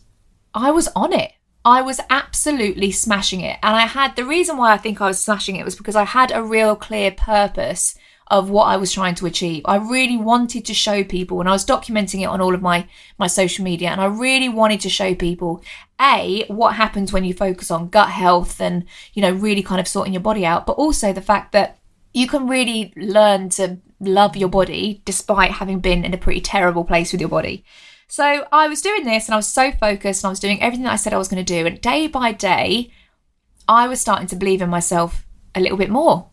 I 0.53 0.71
was 0.71 0.87
on 0.95 1.13
it. 1.13 1.31
I 1.65 1.81
was 1.81 1.99
absolutely 2.09 2.91
smashing 2.91 3.41
it. 3.41 3.59
And 3.61 3.75
I 3.75 3.85
had 3.85 4.15
the 4.15 4.25
reason 4.25 4.57
why 4.57 4.73
I 4.73 4.77
think 4.77 5.01
I 5.01 5.07
was 5.07 5.23
smashing 5.23 5.57
it 5.57 5.65
was 5.65 5.75
because 5.75 5.95
I 5.95 6.05
had 6.05 6.31
a 6.31 6.43
real 6.43 6.75
clear 6.75 7.11
purpose 7.11 7.95
of 8.31 8.49
what 8.49 8.65
I 8.65 8.77
was 8.77 8.91
trying 8.91 9.15
to 9.15 9.25
achieve. 9.25 9.63
I 9.65 9.77
really 9.77 10.15
wanted 10.15 10.63
to 10.65 10.73
show 10.73 11.03
people, 11.03 11.39
and 11.39 11.49
I 11.49 11.53
was 11.53 11.65
documenting 11.65 12.21
it 12.21 12.25
on 12.25 12.41
all 12.41 12.53
of 12.53 12.61
my, 12.61 12.87
my 13.17 13.27
social 13.27 13.65
media, 13.65 13.89
and 13.89 13.99
I 13.99 14.05
really 14.05 14.49
wanted 14.49 14.81
to 14.81 14.89
show 14.89 15.15
people 15.15 15.63
A, 15.99 16.45
what 16.47 16.75
happens 16.75 17.11
when 17.11 17.23
you 17.23 17.33
focus 17.33 17.71
on 17.71 17.89
gut 17.89 18.09
health 18.09 18.61
and, 18.61 18.85
you 19.13 19.23
know, 19.23 19.31
really 19.31 19.63
kind 19.63 19.81
of 19.81 19.87
sorting 19.87 20.13
your 20.13 20.21
body 20.21 20.45
out, 20.45 20.67
but 20.67 20.73
also 20.73 21.11
the 21.11 21.21
fact 21.21 21.53
that 21.53 21.79
you 22.13 22.27
can 22.27 22.47
really 22.47 22.93
learn 22.95 23.49
to 23.49 23.79
love 23.99 24.37
your 24.37 24.49
body 24.49 25.01
despite 25.05 25.51
having 25.51 25.79
been 25.79 26.05
in 26.05 26.13
a 26.13 26.17
pretty 26.17 26.41
terrible 26.41 26.83
place 26.83 27.11
with 27.11 27.21
your 27.21 27.29
body. 27.29 27.65
So 28.11 28.47
I 28.51 28.67
was 28.67 28.81
doing 28.81 29.05
this 29.05 29.27
and 29.27 29.35
I 29.35 29.37
was 29.37 29.47
so 29.47 29.71
focused 29.71 30.23
and 30.23 30.29
I 30.29 30.31
was 30.31 30.39
doing 30.39 30.59
everything 30.61 30.83
that 30.85 30.93
I 30.93 30.95
said 30.95 31.13
I 31.13 31.19
was 31.19 31.27
going 31.27 31.45
to 31.45 31.53
do. 31.53 31.67
And 31.67 31.79
day 31.79 32.07
by 32.07 32.31
day, 32.31 32.91
I 33.67 33.87
was 33.87 34.01
starting 34.01 34.25
to 34.27 34.35
believe 34.35 34.63
in 34.63 34.69
myself 34.69 35.27
a 35.53 35.61
little 35.61 35.77
bit 35.77 35.91
more. 35.91 36.31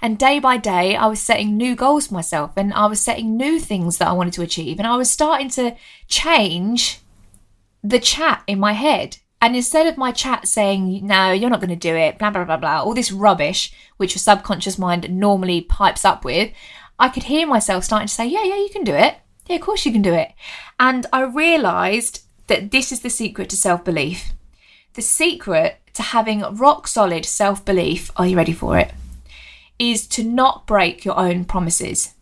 And 0.00 0.18
day 0.18 0.38
by 0.38 0.56
day, 0.56 0.94
I 0.94 1.06
was 1.08 1.20
setting 1.20 1.56
new 1.56 1.74
goals 1.74 2.06
for 2.06 2.14
myself 2.14 2.52
and 2.56 2.72
I 2.72 2.86
was 2.86 3.00
setting 3.00 3.36
new 3.36 3.58
things 3.58 3.98
that 3.98 4.06
I 4.06 4.12
wanted 4.12 4.34
to 4.34 4.42
achieve. 4.42 4.78
And 4.78 4.86
I 4.86 4.96
was 4.96 5.10
starting 5.10 5.48
to 5.50 5.74
change 6.06 7.00
the 7.82 7.98
chat 7.98 8.44
in 8.46 8.60
my 8.60 8.72
head. 8.72 9.16
And 9.42 9.56
instead 9.56 9.88
of 9.88 9.98
my 9.98 10.12
chat 10.12 10.46
saying, 10.46 11.04
no, 11.04 11.32
you're 11.32 11.50
not 11.50 11.60
going 11.60 11.70
to 11.70 11.76
do 11.76 11.96
it, 11.96 12.18
blah, 12.18 12.30
blah, 12.30 12.44
blah, 12.44 12.56
blah, 12.56 12.82
all 12.82 12.94
this 12.94 13.10
rubbish, 13.10 13.72
which 13.96 14.14
your 14.14 14.20
subconscious 14.20 14.78
mind 14.78 15.10
normally 15.10 15.62
pipes 15.62 16.04
up 16.04 16.24
with, 16.24 16.52
I 17.00 17.08
could 17.08 17.24
hear 17.24 17.48
myself 17.48 17.82
starting 17.82 18.06
to 18.06 18.14
say, 18.14 18.26
yeah, 18.26 18.44
yeah, 18.44 18.56
you 18.56 18.68
can 18.70 18.84
do 18.84 18.94
it. 18.94 19.16
Yeah, 19.46 19.56
of 19.56 19.62
course 19.62 19.86
you 19.86 19.92
can 19.92 20.02
do 20.02 20.14
it. 20.14 20.32
And 20.78 21.06
I 21.12 21.22
realized 21.22 22.22
that 22.48 22.70
this 22.70 22.92
is 22.92 23.00
the 23.00 23.10
secret 23.10 23.48
to 23.50 23.56
self 23.56 23.84
belief. 23.84 24.32
The 24.94 25.02
secret 25.02 25.78
to 25.94 26.02
having 26.02 26.42
rock 26.56 26.88
solid 26.88 27.24
self 27.24 27.64
belief, 27.64 28.10
are 28.16 28.26
you 28.26 28.36
ready 28.36 28.52
for 28.52 28.78
it? 28.78 28.92
Is 29.78 30.06
to 30.08 30.24
not 30.24 30.66
break 30.66 31.04
your 31.04 31.18
own 31.18 31.44
promises. 31.44 32.14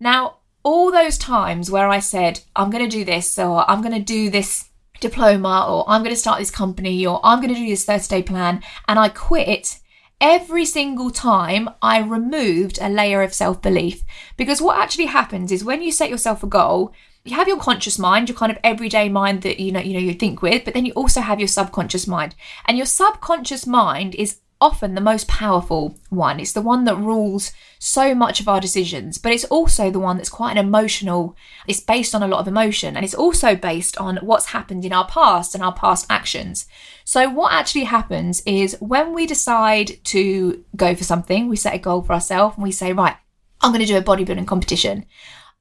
Now, 0.00 0.36
all 0.62 0.90
those 0.90 1.18
times 1.18 1.70
where 1.70 1.88
I 1.88 1.98
said, 1.98 2.40
I'm 2.54 2.70
going 2.70 2.88
to 2.88 2.96
do 2.96 3.04
this, 3.04 3.38
or 3.38 3.68
I'm 3.70 3.80
going 3.80 3.94
to 3.94 4.00
do 4.00 4.30
this 4.30 4.68
diploma, 5.00 5.66
or 5.68 5.84
I'm 5.88 6.02
going 6.02 6.14
to 6.14 6.20
start 6.20 6.38
this 6.38 6.50
company, 6.50 7.06
or 7.06 7.20
I'm 7.24 7.40
going 7.40 7.54
to 7.54 7.60
do 7.60 7.66
this 7.66 7.84
30 7.84 8.08
day 8.08 8.22
plan, 8.22 8.62
and 8.86 8.98
I 8.98 9.08
quit, 9.08 9.78
every 10.20 10.64
single 10.64 11.10
time 11.10 11.68
I 11.80 11.98
removed 11.98 12.78
a 12.80 12.88
layer 12.88 13.22
of 13.22 13.34
self 13.34 13.62
belief. 13.62 14.04
Because 14.36 14.60
what 14.60 14.78
actually 14.78 15.06
happens 15.06 15.52
is 15.52 15.64
when 15.64 15.82
you 15.82 15.92
set 15.92 16.10
yourself 16.10 16.42
a 16.42 16.46
goal, 16.46 16.92
you 17.24 17.36
have 17.36 17.48
your 17.48 17.58
conscious 17.58 17.98
mind, 17.98 18.28
your 18.28 18.38
kind 18.38 18.50
of 18.50 18.58
everyday 18.64 19.08
mind 19.08 19.42
that 19.42 19.60
you 19.60 19.72
know 19.72 19.80
you 19.80 19.94
know 19.94 20.00
you 20.00 20.14
think 20.14 20.42
with, 20.42 20.64
but 20.64 20.74
then 20.74 20.86
you 20.86 20.92
also 20.92 21.20
have 21.20 21.38
your 21.38 21.48
subconscious 21.48 22.06
mind. 22.06 22.34
And 22.66 22.76
your 22.76 22.86
subconscious 22.86 23.66
mind 23.66 24.14
is 24.14 24.40
often 24.60 24.94
the 24.94 25.00
most 25.00 25.28
powerful 25.28 25.96
one. 26.10 26.40
It's 26.40 26.52
the 26.52 26.62
one 26.62 26.84
that 26.84 26.96
rules 26.96 27.52
so 27.78 28.14
much 28.14 28.40
of 28.40 28.48
our 28.48 28.60
decisions, 28.60 29.18
but 29.18 29.32
it's 29.32 29.44
also 29.44 29.90
the 29.90 30.00
one 30.00 30.16
that's 30.16 30.28
quite 30.28 30.52
an 30.52 30.58
emotional, 30.58 31.36
it's 31.66 31.80
based 31.80 32.14
on 32.14 32.22
a 32.22 32.28
lot 32.28 32.40
of 32.40 32.48
emotion, 32.48 32.96
and 32.96 33.04
it's 33.04 33.14
also 33.14 33.54
based 33.54 33.96
on 33.98 34.16
what's 34.16 34.46
happened 34.46 34.84
in 34.84 34.92
our 34.92 35.06
past 35.06 35.54
and 35.54 35.62
our 35.62 35.74
past 35.74 36.06
actions. 36.10 36.66
So, 37.04 37.28
what 37.30 37.52
actually 37.52 37.84
happens 37.84 38.42
is 38.46 38.76
when 38.80 39.14
we 39.14 39.26
decide 39.26 40.04
to 40.04 40.64
go 40.76 40.94
for 40.94 41.04
something, 41.04 41.48
we 41.48 41.56
set 41.56 41.74
a 41.74 41.78
goal 41.78 42.02
for 42.02 42.12
ourselves 42.12 42.56
and 42.56 42.62
we 42.64 42.72
say, 42.72 42.92
right, 42.92 43.16
I'm 43.60 43.72
going 43.72 43.84
to 43.84 43.86
do 43.86 43.96
a 43.96 44.02
bodybuilding 44.02 44.46
competition 44.46 45.06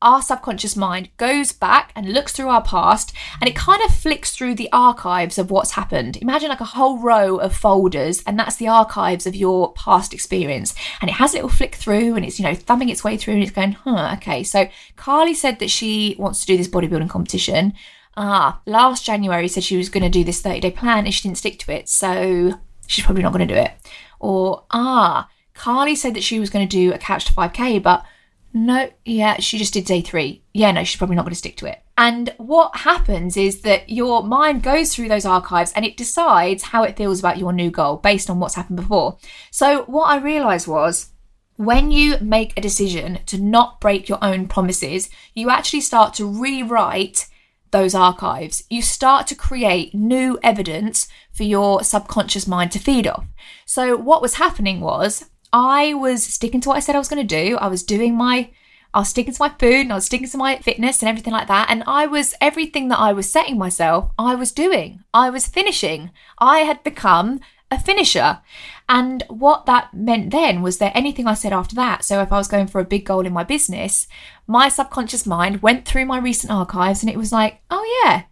our 0.01 0.21
subconscious 0.21 0.75
mind 0.75 1.09
goes 1.17 1.51
back 1.51 1.91
and 1.95 2.13
looks 2.13 2.31
through 2.31 2.49
our 2.49 2.61
past 2.61 3.13
and 3.41 3.49
it 3.49 3.55
kind 3.55 3.81
of 3.83 3.93
flicks 3.93 4.31
through 4.31 4.53
the 4.53 4.69
archives 4.71 5.39
of 5.39 5.49
what's 5.49 5.71
happened. 5.71 6.17
Imagine 6.17 6.49
like 6.49 6.61
a 6.61 6.65
whole 6.65 6.99
row 6.99 7.37
of 7.37 7.55
folders, 7.55 8.23
and 8.27 8.37
that's 8.37 8.57
the 8.57 8.67
archives 8.67 9.25
of 9.25 9.35
your 9.35 9.73
past 9.73 10.13
experience. 10.13 10.75
And 11.01 11.09
it 11.09 11.15
has 11.15 11.33
a 11.33 11.37
little 11.37 11.49
flick 11.49 11.75
through 11.75 12.15
and 12.15 12.23
it's, 12.23 12.39
you 12.39 12.45
know, 12.45 12.53
thumbing 12.53 12.89
its 12.89 13.03
way 13.03 13.17
through 13.17 13.35
and 13.35 13.43
it's 13.43 13.51
going, 13.51 13.71
huh, 13.71 14.15
okay. 14.17 14.43
So 14.43 14.69
Carly 14.95 15.33
said 15.33 15.59
that 15.59 15.71
she 15.71 16.15
wants 16.19 16.41
to 16.41 16.47
do 16.47 16.57
this 16.57 16.67
bodybuilding 16.67 17.09
competition. 17.09 17.73
Ah, 18.15 18.61
last 18.65 19.05
January 19.05 19.47
said 19.47 19.63
she 19.63 19.77
was 19.77 19.89
going 19.89 20.03
to 20.03 20.09
do 20.09 20.23
this 20.23 20.41
30 20.41 20.59
day 20.59 20.71
plan 20.71 21.05
and 21.05 21.13
she 21.13 21.27
didn't 21.27 21.37
stick 21.37 21.59
to 21.59 21.71
it. 21.71 21.89
So 21.89 22.59
she's 22.85 23.05
probably 23.05 23.23
not 23.23 23.33
going 23.33 23.47
to 23.47 23.53
do 23.53 23.59
it. 23.59 23.71
Or, 24.19 24.65
ah, 24.71 25.27
Carly 25.53 25.95
said 25.95 26.13
that 26.13 26.23
she 26.23 26.39
was 26.39 26.51
going 26.51 26.67
to 26.67 26.77
do 26.77 26.93
a 26.93 26.99
couch 26.99 27.25
to 27.25 27.33
5k, 27.33 27.81
but 27.81 28.05
no, 28.53 28.89
yeah, 29.05 29.39
she 29.39 29.57
just 29.57 29.73
did 29.73 29.85
day 29.85 30.01
three. 30.01 30.43
Yeah, 30.53 30.71
no, 30.71 30.83
she's 30.83 30.97
probably 30.97 31.15
not 31.15 31.23
going 31.23 31.31
to 31.31 31.37
stick 31.37 31.57
to 31.57 31.65
it. 31.65 31.81
And 31.97 32.33
what 32.37 32.75
happens 32.77 33.37
is 33.37 33.61
that 33.61 33.89
your 33.89 34.23
mind 34.23 34.63
goes 34.63 34.93
through 34.93 35.09
those 35.09 35.25
archives 35.25 35.73
and 35.73 35.83
it 35.83 35.97
decides 35.97 36.63
how 36.63 36.83
it 36.83 36.95
feels 36.95 37.19
about 37.19 37.37
your 37.37 37.53
new 37.53 37.71
goal 37.71 37.97
based 37.97 38.29
on 38.29 38.39
what's 38.39 38.55
happened 38.55 38.77
before. 38.77 39.17
So, 39.51 39.83
what 39.83 40.05
I 40.05 40.17
realized 40.17 40.67
was 40.67 41.09
when 41.55 41.91
you 41.91 42.17
make 42.21 42.53
a 42.55 42.61
decision 42.61 43.19
to 43.25 43.41
not 43.41 43.81
break 43.81 44.07
your 44.07 44.19
own 44.23 44.47
promises, 44.47 45.09
you 45.33 45.49
actually 45.49 45.81
start 45.81 46.13
to 46.15 46.25
rewrite 46.25 47.27
those 47.71 47.95
archives. 47.95 48.63
You 48.69 48.81
start 48.81 49.27
to 49.27 49.35
create 49.35 49.93
new 49.93 50.39
evidence 50.43 51.07
for 51.33 51.43
your 51.43 51.83
subconscious 51.83 52.47
mind 52.47 52.71
to 52.71 52.79
feed 52.79 53.07
off. 53.07 53.25
So, 53.65 53.97
what 53.97 54.21
was 54.21 54.35
happening 54.35 54.81
was 54.81 55.25
I 55.59 55.95
was 55.95 56.23
sticking 56.23 56.61
to 56.61 56.69
what 56.69 56.77
I 56.77 56.81
said 56.81 56.93
I 56.93 56.99
was 56.99 57.07
going 57.07 57.27
to 57.27 57.43
do. 57.43 57.57
I 57.57 57.67
was 57.67 57.81
doing 57.81 58.15
my, 58.15 58.51
I 58.93 58.99
was 58.99 59.09
sticking 59.09 59.33
to 59.33 59.41
my 59.41 59.49
food 59.49 59.81
and 59.81 59.91
I 59.91 59.95
was 59.95 60.05
sticking 60.05 60.29
to 60.29 60.37
my 60.37 60.59
fitness 60.59 61.01
and 61.01 61.09
everything 61.09 61.33
like 61.33 61.47
that. 61.47 61.71
And 61.71 61.83
I 61.87 62.05
was, 62.05 62.35
everything 62.39 62.89
that 62.89 62.99
I 62.99 63.11
was 63.11 63.31
setting 63.31 63.57
myself, 63.57 64.11
I 64.19 64.35
was 64.35 64.51
doing. 64.51 65.03
I 65.15 65.31
was 65.31 65.47
finishing. 65.47 66.11
I 66.37 66.59
had 66.59 66.83
become 66.83 67.39
a 67.71 67.79
finisher. 67.79 68.39
And 68.87 69.23
what 69.29 69.65
that 69.65 69.95
meant 69.95 70.29
then 70.29 70.61
was 70.61 70.77
that 70.77 70.95
anything 70.95 71.25
I 71.25 71.33
said 71.33 71.53
after 71.53 71.75
that, 71.75 72.03
so 72.03 72.21
if 72.21 72.31
I 72.31 72.37
was 72.37 72.47
going 72.47 72.67
for 72.67 72.79
a 72.79 72.85
big 72.85 73.05
goal 73.05 73.25
in 73.25 73.33
my 73.33 73.43
business, 73.43 74.07
my 74.45 74.69
subconscious 74.69 75.25
mind 75.25 75.63
went 75.63 75.87
through 75.87 76.05
my 76.05 76.19
recent 76.19 76.53
archives 76.53 77.01
and 77.01 77.09
it 77.09 77.17
was 77.17 77.31
like, 77.31 77.61
oh 77.71 78.03
yeah, 78.05 78.25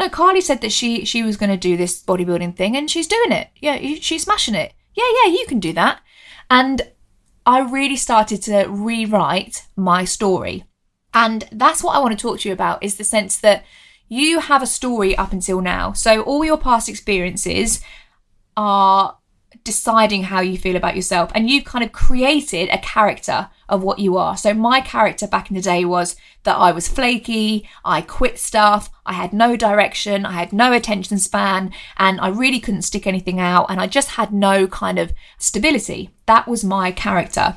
no, 0.00 0.08
Carly 0.08 0.40
said 0.40 0.60
that 0.62 0.72
she 0.72 1.04
she 1.04 1.22
was 1.22 1.36
going 1.36 1.50
to 1.50 1.56
do 1.56 1.76
this 1.76 2.02
bodybuilding 2.02 2.56
thing 2.56 2.76
and 2.76 2.90
she's 2.90 3.06
doing 3.06 3.30
it. 3.30 3.50
Yeah, 3.60 3.78
she's 4.00 4.24
smashing 4.24 4.56
it. 4.56 4.72
Yeah, 4.94 5.04
yeah, 5.22 5.30
you 5.30 5.46
can 5.46 5.60
do 5.60 5.72
that. 5.74 6.00
And 6.52 6.82
I 7.46 7.60
really 7.60 7.96
started 7.96 8.42
to 8.42 8.66
rewrite 8.68 9.64
my 9.74 10.04
story. 10.04 10.64
And 11.14 11.48
that's 11.50 11.82
what 11.82 11.96
I 11.96 11.98
want 11.98 12.12
to 12.12 12.22
talk 12.22 12.40
to 12.40 12.48
you 12.50 12.52
about 12.52 12.82
is 12.82 12.96
the 12.96 13.04
sense 13.04 13.38
that 13.38 13.64
you 14.10 14.38
have 14.38 14.62
a 14.62 14.66
story 14.66 15.16
up 15.16 15.32
until 15.32 15.62
now. 15.62 15.94
So 15.94 16.20
all 16.20 16.44
your 16.44 16.58
past 16.58 16.90
experiences 16.90 17.80
are 18.54 19.16
deciding 19.64 20.24
how 20.24 20.40
you 20.40 20.58
feel 20.58 20.76
about 20.76 20.96
yourself 20.96 21.30
and 21.34 21.48
you've 21.48 21.64
kind 21.64 21.84
of 21.84 21.92
created 21.92 22.68
a 22.70 22.78
character 22.78 23.48
of 23.68 23.82
what 23.82 23.98
you 23.98 24.16
are. 24.16 24.36
So 24.36 24.52
my 24.54 24.80
character 24.80 25.26
back 25.26 25.50
in 25.50 25.56
the 25.56 25.62
day 25.62 25.84
was 25.84 26.16
that 26.44 26.56
I 26.56 26.72
was 26.72 26.88
flaky, 26.88 27.68
I 27.84 28.02
quit 28.02 28.38
stuff, 28.38 28.90
I 29.06 29.12
had 29.12 29.32
no 29.32 29.56
direction, 29.56 30.26
I 30.26 30.32
had 30.32 30.52
no 30.52 30.72
attention 30.72 31.18
span, 31.18 31.72
and 31.96 32.20
I 32.20 32.28
really 32.28 32.60
couldn't 32.60 32.82
stick 32.82 33.06
anything 33.06 33.40
out, 33.40 33.66
and 33.68 33.80
I 33.80 33.86
just 33.86 34.10
had 34.10 34.32
no 34.32 34.66
kind 34.66 34.98
of 34.98 35.12
stability. 35.38 36.10
That 36.26 36.48
was 36.48 36.64
my 36.64 36.90
character. 36.92 37.56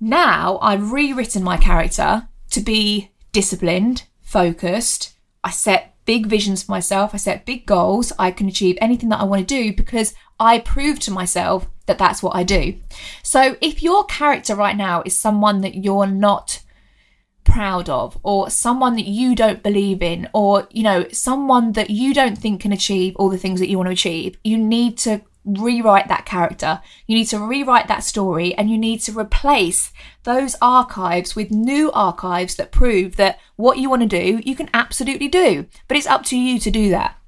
Now 0.00 0.58
I've 0.62 0.92
rewritten 0.92 1.42
my 1.42 1.56
character 1.56 2.28
to 2.50 2.60
be 2.60 3.10
disciplined, 3.32 4.04
focused. 4.20 5.14
I 5.42 5.50
set 5.50 5.94
big 6.08 6.24
visions 6.24 6.62
for 6.62 6.72
myself, 6.72 7.12
I 7.12 7.18
set 7.18 7.44
big 7.44 7.66
goals, 7.66 8.14
I 8.18 8.30
can 8.30 8.48
achieve 8.48 8.78
anything 8.80 9.10
that 9.10 9.20
I 9.20 9.24
want 9.24 9.46
to 9.46 9.54
do 9.54 9.76
because 9.76 10.14
I 10.40 10.58
prove 10.58 10.98
to 11.00 11.10
myself 11.10 11.68
that 11.84 11.98
that's 11.98 12.22
what 12.22 12.34
I 12.34 12.44
do. 12.44 12.76
So 13.22 13.58
if 13.60 13.82
your 13.82 14.06
character 14.06 14.54
right 14.54 14.74
now 14.74 15.02
is 15.04 15.20
someone 15.20 15.60
that 15.60 15.74
you're 15.74 16.06
not 16.06 16.62
proud 17.44 17.90
of 17.90 18.18
or 18.22 18.48
someone 18.48 18.96
that 18.96 19.06
you 19.06 19.34
don't 19.34 19.62
believe 19.62 20.02
in 20.02 20.30
or 20.32 20.66
you 20.70 20.82
know 20.82 21.06
someone 21.12 21.72
that 21.72 21.90
you 21.90 22.14
don't 22.14 22.36
think 22.36 22.62
can 22.62 22.72
achieve 22.72 23.14
all 23.16 23.28
the 23.28 23.38
things 23.38 23.58
that 23.60 23.68
you 23.70 23.78
want 23.78 23.86
to 23.86 23.92
achieve 23.92 24.36
you 24.44 24.58
need 24.58 24.98
to 24.98 25.18
rewrite 25.56 26.08
that 26.08 26.26
character 26.26 26.80
you 27.06 27.16
need 27.16 27.24
to 27.24 27.38
rewrite 27.38 27.88
that 27.88 28.04
story 28.04 28.54
and 28.54 28.70
you 28.70 28.76
need 28.76 29.00
to 29.00 29.18
replace 29.18 29.92
those 30.24 30.56
archives 30.60 31.34
with 31.34 31.50
new 31.50 31.90
archives 31.92 32.56
that 32.56 32.72
prove 32.72 33.16
that 33.16 33.38
what 33.56 33.78
you 33.78 33.88
want 33.88 34.02
to 34.02 34.08
do 34.08 34.40
you 34.44 34.54
can 34.54 34.68
absolutely 34.74 35.28
do 35.28 35.66
but 35.86 35.96
it's 35.96 36.06
up 36.06 36.24
to 36.24 36.36
you 36.36 36.58
to 36.58 36.70
do 36.70 36.90
that 36.90 37.18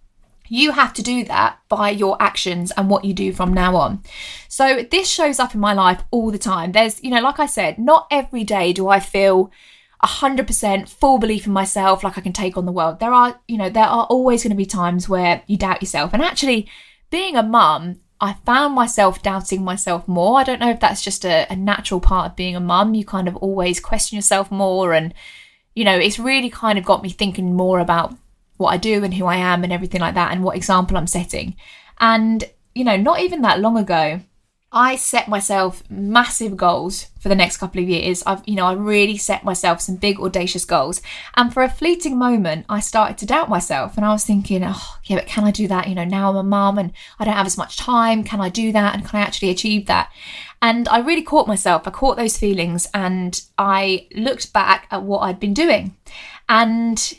you 0.51 0.73
have 0.73 0.93
to 0.95 1.03
do 1.03 1.25
that 1.25 1.61
by 1.69 1.91
your 1.91 2.21
actions 2.21 2.73
and 2.77 2.91
what 2.91 3.05
you 3.05 3.15
do 3.15 3.33
from 3.33 3.55
now 3.55 3.77
on. 3.77 4.03
So, 4.49 4.83
this 4.83 5.09
shows 5.09 5.39
up 5.39 5.55
in 5.55 5.61
my 5.61 5.73
life 5.73 6.03
all 6.11 6.33
the 6.33 6.39
time. 6.39 6.73
There's, 6.73 7.03
you 7.05 7.11
know, 7.11 7.21
like 7.21 7.39
I 7.39 7.47
said, 7.47 7.79
not 7.79 8.09
every 8.11 8.43
day 8.43 8.73
do 8.73 8.89
I 8.89 8.99
feel 8.99 9.53
100% 10.03 10.89
full 10.89 11.19
belief 11.19 11.47
in 11.47 11.53
myself, 11.53 12.03
like 12.03 12.19
I 12.19 12.21
can 12.21 12.33
take 12.33 12.57
on 12.57 12.67
the 12.67 12.73
world. 12.73 12.99
There 12.99 13.13
are, 13.13 13.41
you 13.47 13.59
know, 13.59 13.71
there 13.71 13.85
are 13.85 14.07
always 14.07 14.43
going 14.43 14.51
to 14.51 14.57
be 14.57 14.67
times 14.67 15.09
where 15.09 15.43
you 15.47 15.57
doubt 15.57 15.83
yourself. 15.83 16.13
And 16.13 16.23
actually, 16.23 16.69
being 17.11 17.37
a 17.37 17.43
mum, 17.45 18.01
I 18.21 18.35
found 18.45 18.75
myself 18.75 19.23
doubting 19.23 19.65
myself 19.65 20.07
more. 20.07 20.39
I 20.39 20.45
don't 20.45 20.61
know 20.61 20.71
if 20.71 20.81
that's 20.81 21.03
just 21.03 21.25
a, 21.25 21.47
a 21.51 21.57
natural 21.57 22.01
part 22.01 22.31
of 22.31 22.37
being 22.37 22.55
a 22.55 22.61
mum. 22.61 22.95
You 22.95 23.05
kind 23.05 23.29
of 23.29 23.37
always 23.37 23.81
question 23.81 24.17
yourself 24.17 24.51
more. 24.51 24.93
And, 24.93 25.15
you 25.75 25.85
know, 25.85 25.97
it's 25.97 26.19
really 26.19 26.51
kind 26.51 26.79
of 26.79 26.85
got 26.85 27.03
me 27.03 27.09
thinking 27.09 27.55
more 27.55 27.79
about 27.79 28.15
what 28.59 28.71
I 28.71 28.77
do 28.77 29.03
and 29.05 29.15
who 29.15 29.25
I 29.25 29.37
am 29.37 29.65
and 29.65 29.73
everything 29.73 30.03
like 30.03 30.15
that 30.15 30.33
and 30.33 30.45
what 30.45 30.57
example 30.57 30.99
I'm 30.99 31.07
setting. 31.07 31.57
And, 31.99 32.45
you 32.75 32.85
know, 32.85 32.97
not 32.97 33.21
even 33.21 33.41
that 33.43 33.61
long 33.61 33.79
ago, 33.79 34.21
I 34.73 34.95
set 34.95 35.27
myself 35.27 35.83
massive 35.91 36.57
goals 36.57 37.09
for 37.19 37.29
the 37.29 37.35
next 37.35 37.57
couple 37.57 37.83
of 37.83 37.89
years. 37.89 38.23
I've, 38.25 38.47
you 38.47 38.55
know, 38.55 38.67
I 38.67 38.75
really 38.75 39.17
set 39.17 39.43
myself 39.43 39.81
some 39.81 39.97
big 39.97 40.21
audacious 40.21 40.65
goals. 40.65 41.03
And 41.37 41.53
for 41.53 41.65
a 41.65 41.69
fleeting 41.69 42.17
moment, 42.17 42.67
I 42.69 42.79
started 42.79 43.19
to 43.19 43.27
doubt 43.27 43.49
myself 43.49 43.97
and 43.97 44.07
I 44.07 44.13
was 44.13 44.25
thinking, 44.25 44.63
oh, 44.65 44.99
yeah, 45.05 45.17
but 45.17 45.27
can 45.27 45.43
I 45.43 45.51
do 45.51 45.67
that? 45.67 45.89
You 45.89 45.97
know, 45.97 46.05
now 46.05 46.31
I'm 46.31 46.37
a 46.37 46.43
mum 46.45 46.79
and 46.79 46.93
I 47.19 47.25
don't 47.25 47.35
have 47.35 47.47
as 47.47 47.59
much 47.59 47.79
time. 47.79 48.23
Can 48.23 48.41
I 48.41 48.49
do 48.49 48.71
that? 48.71 48.95
And 48.95 49.05
can 49.05 49.19
I 49.19 49.25
actually 49.25 49.51
achieve 49.51 49.87
that? 49.87 50.13
And 50.63 50.89
I 50.89 51.01
really 51.01 51.23
caught 51.23 51.49
myself. 51.49 51.83
I 51.89 51.91
caught 51.91 52.17
those 52.17 52.39
feelings 52.39 52.87
and 52.95 53.43
I 53.59 54.07
looked 54.15 54.53
back 54.53 54.87
at 54.93 55.03
what 55.03 55.21
I'd 55.21 55.41
been 55.41 55.55
doing. 55.55 55.97
And 56.49 57.13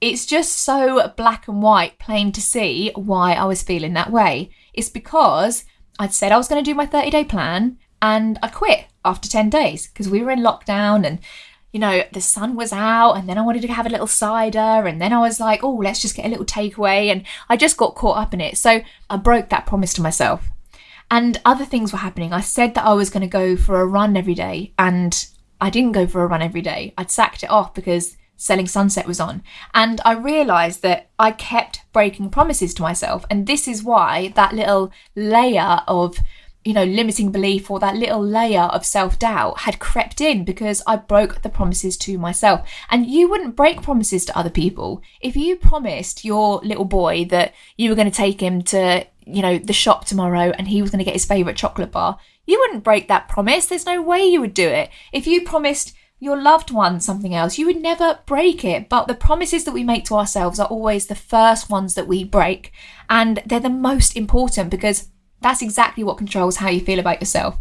it's 0.00 0.26
just 0.26 0.58
so 0.58 1.12
black 1.16 1.46
and 1.46 1.62
white, 1.62 2.00
plain 2.00 2.32
to 2.32 2.40
see 2.40 2.90
why 2.96 3.34
I 3.34 3.44
was 3.44 3.62
feeling 3.62 3.92
that 3.92 4.10
way. 4.10 4.50
It's 4.72 4.88
because 4.88 5.64
I'd 6.00 6.14
said 6.14 6.32
I 6.32 6.38
was 6.38 6.48
going 6.48 6.64
to 6.64 6.68
do 6.68 6.74
my 6.74 6.86
30 6.86 7.10
day 7.10 7.24
plan 7.24 7.76
and 8.00 8.38
I 8.42 8.48
quit 8.48 8.86
after 9.04 9.28
10 9.28 9.50
days 9.50 9.86
because 9.86 10.08
we 10.08 10.22
were 10.22 10.30
in 10.30 10.40
lockdown 10.40 11.06
and 11.06 11.20
you 11.72 11.78
know, 11.78 12.02
the 12.12 12.20
sun 12.20 12.56
was 12.56 12.72
out, 12.72 13.12
and 13.12 13.28
then 13.28 13.38
I 13.38 13.42
wanted 13.42 13.62
to 13.62 13.68
have 13.68 13.86
a 13.86 13.90
little 13.90 14.08
cider, 14.08 14.58
and 14.58 15.00
then 15.00 15.12
I 15.12 15.20
was 15.20 15.38
like, 15.38 15.62
oh, 15.62 15.76
let's 15.76 16.02
just 16.02 16.16
get 16.16 16.26
a 16.26 16.28
little 16.28 16.44
takeaway. 16.44 17.12
And 17.12 17.24
I 17.48 17.56
just 17.56 17.76
got 17.76 17.94
caught 17.94 18.16
up 18.16 18.34
in 18.34 18.40
it. 18.40 18.58
So 18.58 18.80
I 19.08 19.16
broke 19.16 19.50
that 19.50 19.66
promise 19.66 19.94
to 19.94 20.02
myself. 20.02 20.48
And 21.12 21.40
other 21.44 21.64
things 21.64 21.92
were 21.92 21.98
happening. 21.98 22.32
I 22.32 22.40
said 22.40 22.74
that 22.74 22.84
I 22.84 22.94
was 22.94 23.08
going 23.08 23.20
to 23.20 23.28
go 23.28 23.56
for 23.56 23.80
a 23.80 23.86
run 23.86 24.16
every 24.16 24.34
day, 24.34 24.72
and 24.80 25.24
I 25.60 25.70
didn't 25.70 25.92
go 25.92 26.08
for 26.08 26.24
a 26.24 26.26
run 26.26 26.42
every 26.42 26.60
day. 26.60 26.92
I'd 26.98 27.12
sacked 27.12 27.44
it 27.44 27.50
off 27.50 27.72
because 27.72 28.16
Selling 28.40 28.66
Sunset 28.66 29.06
was 29.06 29.20
on. 29.20 29.42
And 29.74 30.00
I 30.02 30.12
realised 30.12 30.80
that 30.80 31.10
I 31.18 31.30
kept 31.30 31.82
breaking 31.92 32.30
promises 32.30 32.72
to 32.72 32.82
myself. 32.82 33.26
And 33.28 33.46
this 33.46 33.68
is 33.68 33.84
why 33.84 34.32
that 34.34 34.54
little 34.54 34.90
layer 35.14 35.82
of, 35.86 36.16
you 36.64 36.72
know, 36.72 36.84
limiting 36.84 37.30
belief 37.30 37.70
or 37.70 37.78
that 37.80 37.96
little 37.96 38.24
layer 38.24 38.62
of 38.62 38.86
self 38.86 39.18
doubt 39.18 39.60
had 39.60 39.78
crept 39.78 40.22
in 40.22 40.46
because 40.46 40.82
I 40.86 40.96
broke 40.96 41.42
the 41.42 41.50
promises 41.50 41.98
to 41.98 42.16
myself. 42.16 42.66
And 42.90 43.04
you 43.04 43.28
wouldn't 43.28 43.56
break 43.56 43.82
promises 43.82 44.24
to 44.24 44.38
other 44.38 44.48
people. 44.48 45.02
If 45.20 45.36
you 45.36 45.56
promised 45.56 46.24
your 46.24 46.60
little 46.64 46.86
boy 46.86 47.26
that 47.26 47.52
you 47.76 47.90
were 47.90 47.96
going 47.96 48.10
to 48.10 48.16
take 48.16 48.40
him 48.40 48.62
to, 48.62 49.06
you 49.26 49.42
know, 49.42 49.58
the 49.58 49.74
shop 49.74 50.06
tomorrow 50.06 50.54
and 50.56 50.66
he 50.66 50.80
was 50.80 50.90
going 50.90 51.00
to 51.00 51.04
get 51.04 51.12
his 51.12 51.26
favourite 51.26 51.58
chocolate 51.58 51.92
bar, 51.92 52.18
you 52.46 52.58
wouldn't 52.58 52.84
break 52.84 53.08
that 53.08 53.28
promise. 53.28 53.66
There's 53.66 53.84
no 53.84 54.00
way 54.00 54.24
you 54.24 54.40
would 54.40 54.54
do 54.54 54.66
it. 54.66 54.88
If 55.12 55.26
you 55.26 55.44
promised 55.44 55.94
your 56.20 56.40
loved 56.40 56.70
one 56.70 57.00
something 57.00 57.34
else, 57.34 57.58
you 57.58 57.66
would 57.66 57.80
never 57.80 58.20
break 58.26 58.64
it. 58.64 58.88
But 58.88 59.08
the 59.08 59.14
promises 59.14 59.64
that 59.64 59.72
we 59.72 59.82
make 59.82 60.04
to 60.04 60.14
ourselves 60.14 60.60
are 60.60 60.68
always 60.68 61.06
the 61.06 61.14
first 61.14 61.70
ones 61.70 61.94
that 61.94 62.06
we 62.06 62.22
break. 62.24 62.72
And 63.08 63.42
they're 63.46 63.58
the 63.58 63.70
most 63.70 64.16
important 64.16 64.70
because 64.70 65.08
that's 65.40 65.62
exactly 65.62 66.04
what 66.04 66.18
controls 66.18 66.56
how 66.56 66.68
you 66.68 66.80
feel 66.80 66.98
about 66.98 67.20
yourself. 67.20 67.58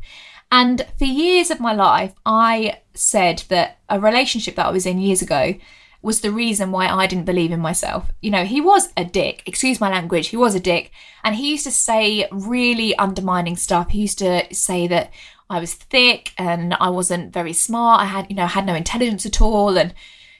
And 0.51 0.85
for 0.97 1.05
years 1.05 1.49
of 1.51 1.59
my 1.59 1.73
life, 1.73 2.13
I 2.25 2.81
said 2.93 3.43
that 3.49 3.79
a 3.87 3.99
relationship 3.99 4.55
that 4.55 4.65
I 4.65 4.71
was 4.71 4.85
in 4.85 4.99
years 4.99 5.21
ago 5.21 5.55
was 6.01 6.21
the 6.21 6.31
reason 6.31 6.71
why 6.71 6.87
I 6.87 7.07
didn't 7.07 7.25
believe 7.25 7.51
in 7.51 7.59
myself. 7.59 8.09
You 8.21 8.31
know, 8.31 8.45
he 8.45 8.61
was 8.61 8.89
a 8.95 9.05
dick, 9.05 9.43
excuse 9.45 9.81
my 9.81 9.89
language, 9.89 10.29
he 10.29 10.37
was 10.37 10.55
a 10.55 10.59
dick. 10.59 10.91
And 11.23 11.35
he 11.35 11.51
used 11.51 11.65
to 11.65 11.71
say 11.71 12.27
really 12.31 12.95
undermining 12.95 13.57
stuff. 13.57 13.89
He 13.89 14.01
used 14.01 14.19
to 14.19 14.45
say 14.53 14.87
that 14.87 15.11
I 15.49 15.59
was 15.59 15.73
thick 15.73 16.33
and 16.37 16.75
I 16.75 16.89
wasn't 16.89 17.33
very 17.33 17.53
smart. 17.53 18.01
I 18.01 18.05
had, 18.05 18.27
you 18.29 18.35
know, 18.35 18.45
had 18.45 18.65
no 18.65 18.75
intelligence 18.75 19.25
at 19.25 19.41
all 19.41 19.77
and 19.77 19.93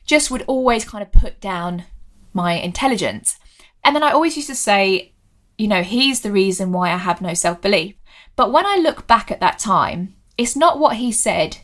just 0.06 0.30
would 0.30 0.44
always 0.44 0.86
kind 0.86 1.02
of 1.02 1.12
put 1.12 1.40
down 1.42 1.86
my 2.34 2.54
intelligence. 2.54 3.38
And 3.84 3.96
then 3.96 4.04
I 4.04 4.12
always 4.12 4.36
used 4.36 4.50
to 4.50 4.56
say, 4.56 5.14
you 5.58 5.68
know, 5.68 5.82
he's 5.82 6.22
the 6.22 6.32
reason 6.32 6.72
why 6.72 6.92
I 6.92 6.98
have 6.98 7.22
no 7.22 7.34
self 7.34 7.62
belief. 7.62 7.96
But 8.36 8.52
when 8.52 8.66
I 8.66 8.78
look 8.78 9.08
back 9.08 9.32
at 9.32 9.40
that 9.42 9.60
time, 9.60 10.16
it's 10.38 10.56
not 10.56 10.80
what 10.80 10.98
he 10.98 11.12
said 11.12 11.58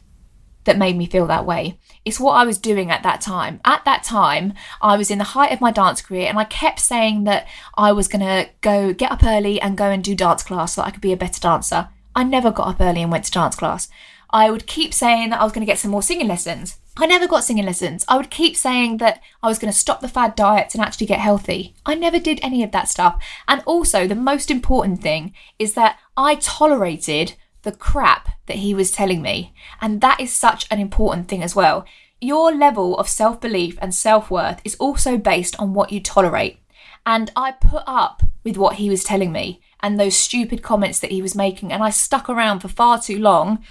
that 0.65 0.77
made 0.77 0.97
me 0.97 1.05
feel 1.05 1.27
that 1.27 1.45
way. 1.45 1.79
It's 2.03 2.19
what 2.19 2.33
I 2.33 2.43
was 2.43 2.57
doing 2.57 2.91
at 2.91 3.03
that 3.03 3.21
time. 3.21 3.61
At 3.63 3.85
that 3.85 4.03
time, 4.03 4.53
I 4.81 4.97
was 4.97 5.11
in 5.11 5.19
the 5.19 5.23
height 5.23 5.51
of 5.51 5.61
my 5.61 5.71
dance 5.71 6.01
career 6.01 6.27
and 6.27 6.37
I 6.37 6.43
kept 6.43 6.79
saying 6.79 7.23
that 7.23 7.47
I 7.77 7.91
was 7.91 8.07
going 8.07 8.21
to 8.21 8.49
go 8.61 8.91
get 8.93 9.11
up 9.11 9.23
early 9.23 9.61
and 9.61 9.77
go 9.77 9.89
and 9.89 10.03
do 10.03 10.15
dance 10.15 10.43
class 10.43 10.73
so 10.73 10.81
that 10.81 10.87
I 10.87 10.91
could 10.91 11.01
be 11.01 11.13
a 11.13 11.17
better 11.17 11.39
dancer. 11.39 11.89
I 12.15 12.23
never 12.23 12.51
got 12.51 12.67
up 12.67 12.81
early 12.81 13.01
and 13.01 13.11
went 13.11 13.25
to 13.25 13.31
dance 13.31 13.55
class. 13.55 13.89
I 14.29 14.49
would 14.49 14.67
keep 14.67 14.93
saying 14.93 15.29
that 15.29 15.41
I 15.41 15.43
was 15.43 15.53
going 15.53 15.65
to 15.65 15.71
get 15.71 15.79
some 15.79 15.91
more 15.91 16.01
singing 16.01 16.27
lessons. 16.27 16.77
I 16.97 17.05
never 17.07 17.27
got 17.27 17.43
singing 17.43 17.65
lessons. 17.65 18.05
I 18.07 18.15
would 18.15 18.29
keep 18.29 18.55
saying 18.55 18.97
that 18.97 19.21
I 19.43 19.47
was 19.47 19.59
going 19.59 19.71
to 19.71 19.77
stop 19.77 19.99
the 19.99 20.07
fad 20.07 20.35
diets 20.35 20.73
and 20.73 20.83
actually 20.83 21.07
get 21.07 21.19
healthy. 21.19 21.75
I 21.85 21.93
never 21.93 22.19
did 22.19 22.39
any 22.41 22.63
of 22.63 22.71
that 22.71 22.87
stuff. 22.87 23.21
And 23.49 23.61
also, 23.65 24.07
the 24.07 24.15
most 24.15 24.49
important 24.49 25.01
thing 25.01 25.33
is 25.59 25.73
that 25.73 25.99
I 26.15 26.35
tolerated 26.35 27.35
the 27.63 27.73
crap 27.73 28.29
that 28.45 28.57
he 28.57 28.73
was 28.73 28.91
telling 28.91 29.21
me. 29.21 29.53
And 29.81 29.99
that 29.99 30.21
is 30.21 30.31
such 30.31 30.67
an 30.71 30.79
important 30.79 31.27
thing 31.27 31.43
as 31.43 31.55
well. 31.55 31.85
Your 32.21 32.53
level 32.53 32.97
of 32.97 33.09
self 33.09 33.41
belief 33.41 33.77
and 33.81 33.93
self 33.93 34.31
worth 34.31 34.61
is 34.63 34.75
also 34.75 35.17
based 35.17 35.59
on 35.59 35.73
what 35.73 35.91
you 35.91 35.99
tolerate. 35.99 36.59
And 37.05 37.29
I 37.35 37.51
put 37.51 37.83
up 37.85 38.23
with 38.45 38.57
what 38.57 38.75
he 38.75 38.89
was 38.89 39.03
telling 39.03 39.33
me 39.33 39.61
and 39.81 39.99
those 39.99 40.15
stupid 40.15 40.61
comments 40.63 40.99
that 40.99 41.11
he 41.11 41.21
was 41.21 41.35
making. 41.35 41.71
And 41.71 41.83
I 41.83 41.89
stuck 41.89 42.29
around 42.29 42.59
for 42.59 42.67
far 42.67 42.99
too 43.01 43.19
long 43.19 43.63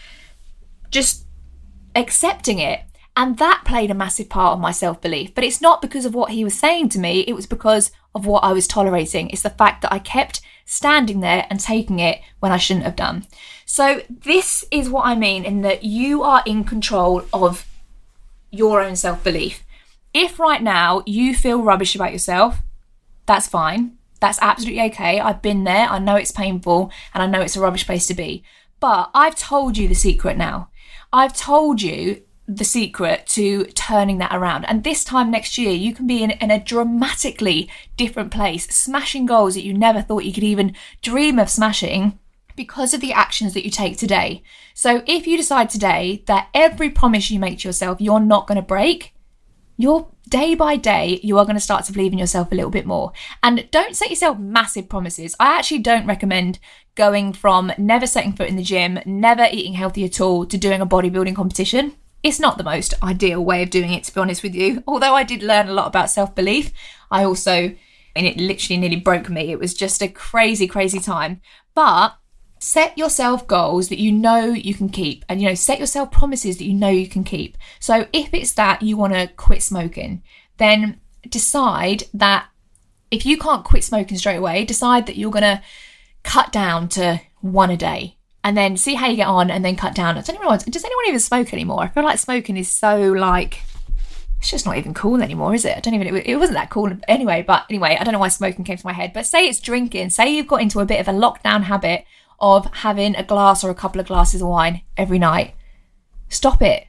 just 0.90 1.27
accepting 1.95 2.59
it. 2.59 2.81
And 3.17 3.38
that 3.38 3.62
played 3.64 3.90
a 3.90 3.95
massive 3.95 4.29
part 4.29 4.55
of 4.55 4.61
my 4.61 4.73
self 4.73 5.01
belief. 5.01 5.35
But 5.35 5.45
it's 5.45 5.61
not 5.61 5.83
because 5.83 6.05
of 6.05 6.14
what 6.14 6.31
he 6.31 6.43
was 6.43 6.59
saying 6.59 6.88
to 6.90 6.99
me, 6.99 7.21
it 7.21 7.35
was 7.35 7.47
because 7.47 7.90
of 8.14 8.27
what 8.27 8.45
I 8.45 8.53
was 8.53 8.67
tolerating. 8.67 9.31
It's 9.31 9.43
the 9.43 9.51
fact 9.51 9.83
that 9.83 9.93
I 9.93 9.99
kept 9.99 10.40
standing 10.64 11.21
there 11.21 11.47
and 11.51 11.61
taking 11.61 11.99
it 11.99 12.21
when 12.40 12.51
I 12.51 12.57
shouldn't 12.57 12.87
have 12.87 12.97
done. 12.97 13.27
So, 13.67 14.03
this 14.09 14.64
is 14.71 14.88
what 14.88 15.07
I 15.07 15.14
mean 15.14 15.45
in 15.45 15.62
that 15.62 15.85
you 15.85 16.23
are 16.23 16.43
in 16.47 16.64
control 16.64 17.25
of 17.33 17.67
your 18.51 18.81
own 18.81 18.97
self 18.97 19.23
belief. 19.23 19.64
If 20.12 20.38
right 20.38 20.62
now 20.62 21.03
you 21.07 21.35
feel 21.35 21.62
rubbish 21.62 21.95
about 21.95 22.12
yourself, 22.12 22.62
that's 23.27 23.49
fine. 23.49 23.97
That's 24.24 24.38
absolutely 24.40 24.80
okay. 24.84 25.20
I've 25.20 25.42
been 25.42 25.64
there. 25.64 25.87
I 25.87 25.98
know 25.98 26.16
it's 26.16 26.30
painful 26.30 26.90
and 27.12 27.22
I 27.22 27.26
know 27.26 27.42
it's 27.42 27.56
a 27.56 27.60
rubbish 27.60 27.84
place 27.84 28.06
to 28.06 28.14
be. 28.14 28.42
But 28.80 29.10
I've 29.12 29.37
told 29.37 29.76
you 29.76 29.87
the 29.87 29.94
secret 29.94 30.38
now. 30.38 30.70
I've 31.12 31.37
told 31.37 31.82
you 31.82 32.22
the 32.48 32.64
secret 32.64 33.26
to 33.26 33.66
turning 33.66 34.16
that 34.18 34.34
around. 34.34 34.64
And 34.64 34.82
this 34.82 35.04
time 35.04 35.30
next 35.30 35.58
year, 35.58 35.72
you 35.72 35.92
can 35.92 36.06
be 36.06 36.22
in, 36.22 36.30
in, 36.30 36.50
a 36.50 36.58
dramatically 36.58 37.68
different 37.98 38.30
place, 38.30 38.66
smashing 38.74 39.26
goals 39.26 39.56
that 39.56 39.64
you 39.64 39.74
never 39.74 40.00
thought 40.00 40.24
you 40.24 40.32
could 40.32 40.42
even 40.42 40.74
dream 41.02 41.38
of 41.38 41.50
smashing 41.50 42.18
because 42.56 42.94
of 42.94 43.02
the 43.02 43.12
actions 43.12 43.52
that 43.52 43.66
you 43.66 43.70
take 43.70 43.98
today. 43.98 44.42
So 44.72 45.02
if 45.06 45.26
you 45.26 45.37
decide 45.37 45.68
today 45.68 46.24
that 46.28 46.48
every 46.54 46.88
promise 46.88 47.30
you 47.30 47.38
make 47.38 47.58
to 47.58 47.68
yourself, 47.68 48.00
you're 48.00 48.20
not 48.20 48.46
going 48.46 48.56
to 48.56 48.62
break, 48.62 49.14
you're 49.76 50.08
day 50.35 50.57
by 50.57 50.75
day, 50.75 51.20
you 51.23 51.38
are 51.38 51.44
going 51.44 51.55
to 51.55 51.61
start 51.61 51.85
to 51.85 51.92
believe 51.92 52.12
in 52.12 52.18
yourself 52.18 52.51
a 52.51 52.57
little 52.57 52.68
bit 52.68 52.85
more. 52.85 53.12
And 53.44 53.68
don't 53.70 53.94
set 53.94 54.11
yourself 54.11 54.37
massive 54.37 54.88
promises. 54.88 55.37
I 55.38 55.57
actually 55.57 55.79
don't 55.79 56.09
recommend 56.09 56.59
going 56.97 57.33
from 57.33 57.70
never 57.79 58.05
setting 58.05 58.33
foot 58.33 58.49
in 58.49 58.57
the 58.57 58.64
gym, 58.64 58.99
never 59.07 59.47
eating 59.53 59.75
healthy 59.75 60.05
at 60.05 60.20
all, 60.20 60.44
to 60.47 60.59
doing 60.59 60.81
a 60.81 60.87
bodybuilding 60.87 61.37
competition. 61.37 61.94
It's 62.25 62.40
not 62.40 62.59
the 62.59 62.64
most 62.64 62.94
ideal 63.01 63.44
way 63.44 63.62
of 63.62 63.70
doing 63.70 63.92
it, 63.92 64.03
to 64.05 64.14
be 64.14 64.20
honest 64.20 64.42
with 64.42 64.57
you. 64.57 64.83
Although 64.88 65.14
I 65.14 65.23
did 65.23 65.40
learn 65.40 65.68
a 65.68 65.73
lot 65.73 65.87
about 65.87 66.11
self 66.11 66.35
belief, 66.35 66.73
I 67.12 67.23
also, 67.23 67.73
and 68.16 68.27
it 68.27 68.37
literally 68.37 68.81
nearly 68.81 68.97
broke 68.97 69.31
me. 69.31 69.53
It 69.53 69.61
was 69.61 69.73
just 69.73 70.03
a 70.03 70.09
crazy, 70.09 70.66
crazy 70.66 70.99
time. 70.99 71.42
But 71.77 72.18
set 72.64 72.96
yourself 72.96 73.46
goals 73.46 73.90
that 73.90 73.98
you 73.98 74.11
know 74.11 74.46
you 74.46 74.72
can 74.72 74.88
keep 74.88 75.22
and 75.29 75.38
you 75.38 75.46
know 75.46 75.55
set 75.55 75.79
yourself 75.79 76.11
promises 76.11 76.57
that 76.57 76.64
you 76.64 76.72
know 76.72 76.88
you 76.88 77.07
can 77.07 77.22
keep 77.22 77.59
so 77.79 78.07
if 78.11 78.33
it's 78.33 78.53
that 78.53 78.81
you 78.81 78.96
want 78.96 79.12
to 79.12 79.27
quit 79.37 79.62
smoking 79.62 80.22
then 80.57 80.98
decide 81.29 82.05
that 82.14 82.46
if 83.11 83.27
you 83.27 83.37
can't 83.37 83.66
quit 83.66 83.85
smoking 83.85 84.16
straight 84.16 84.38
away 84.38 84.64
decide 84.64 85.05
that 85.05 85.18
you're 85.18 85.31
going 85.31 85.42
to 85.42 85.62
cut 86.22 86.50
down 86.53 86.88
to 86.88 87.20
one 87.42 87.70
a 87.70 87.77
day 87.77 88.16
and 88.42 88.57
then 88.57 88.79
see 88.79 88.94
how 88.94 89.09
you 89.09 89.16
get 89.16 89.29
on 89.29 89.50
and 89.50 89.62
then 89.62 89.77
cut 89.77 89.94
down 89.94 90.14
does 90.14 90.31
anyone, 90.31 90.59
does 90.59 90.85
anyone 90.85 91.05
even 91.07 91.20
smoke 91.20 91.53
anymore 91.53 91.83
i 91.83 91.88
feel 91.88 92.03
like 92.03 92.18
smoking 92.18 92.57
is 92.57 92.72
so 92.72 93.12
like 93.12 93.61
it's 94.38 94.50
just 94.50 94.66
not 94.66 94.77
even 94.77 94.92
cool 94.92 95.22
anymore, 95.22 95.55
is 95.55 95.64
it? 95.64 95.74
I 95.74 95.81
don't 95.81 95.94
even, 95.94 96.18
it 96.18 96.37
wasn't 96.37 96.59
that 96.59 96.68
cool 96.68 96.94
anyway, 97.09 97.40
but 97.40 97.64
anyway, 97.70 97.96
I 97.98 98.05
don't 98.05 98.12
know 98.12 98.18
why 98.18 98.29
smoking 98.29 98.62
came 98.62 98.77
to 98.77 98.87
my 98.87 98.92
head. 98.92 99.14
But 99.14 99.24
say 99.24 99.48
it's 99.48 99.59
drinking, 99.59 100.11
say 100.11 100.37
you've 100.37 100.46
got 100.46 100.61
into 100.61 100.81
a 100.81 100.85
bit 100.85 101.00
of 101.00 101.09
a 101.09 101.18
lockdown 101.18 101.62
habit 101.62 102.05
of 102.38 102.66
having 102.75 103.14
a 103.16 103.23
glass 103.23 103.64
or 103.64 103.70
a 103.70 103.75
couple 103.75 104.01
of 104.01 104.07
glasses 104.07 104.42
of 104.42 104.49
wine 104.49 104.83
every 104.97 105.18
night. 105.18 105.55
Stop 106.29 106.62
it. 106.62 106.87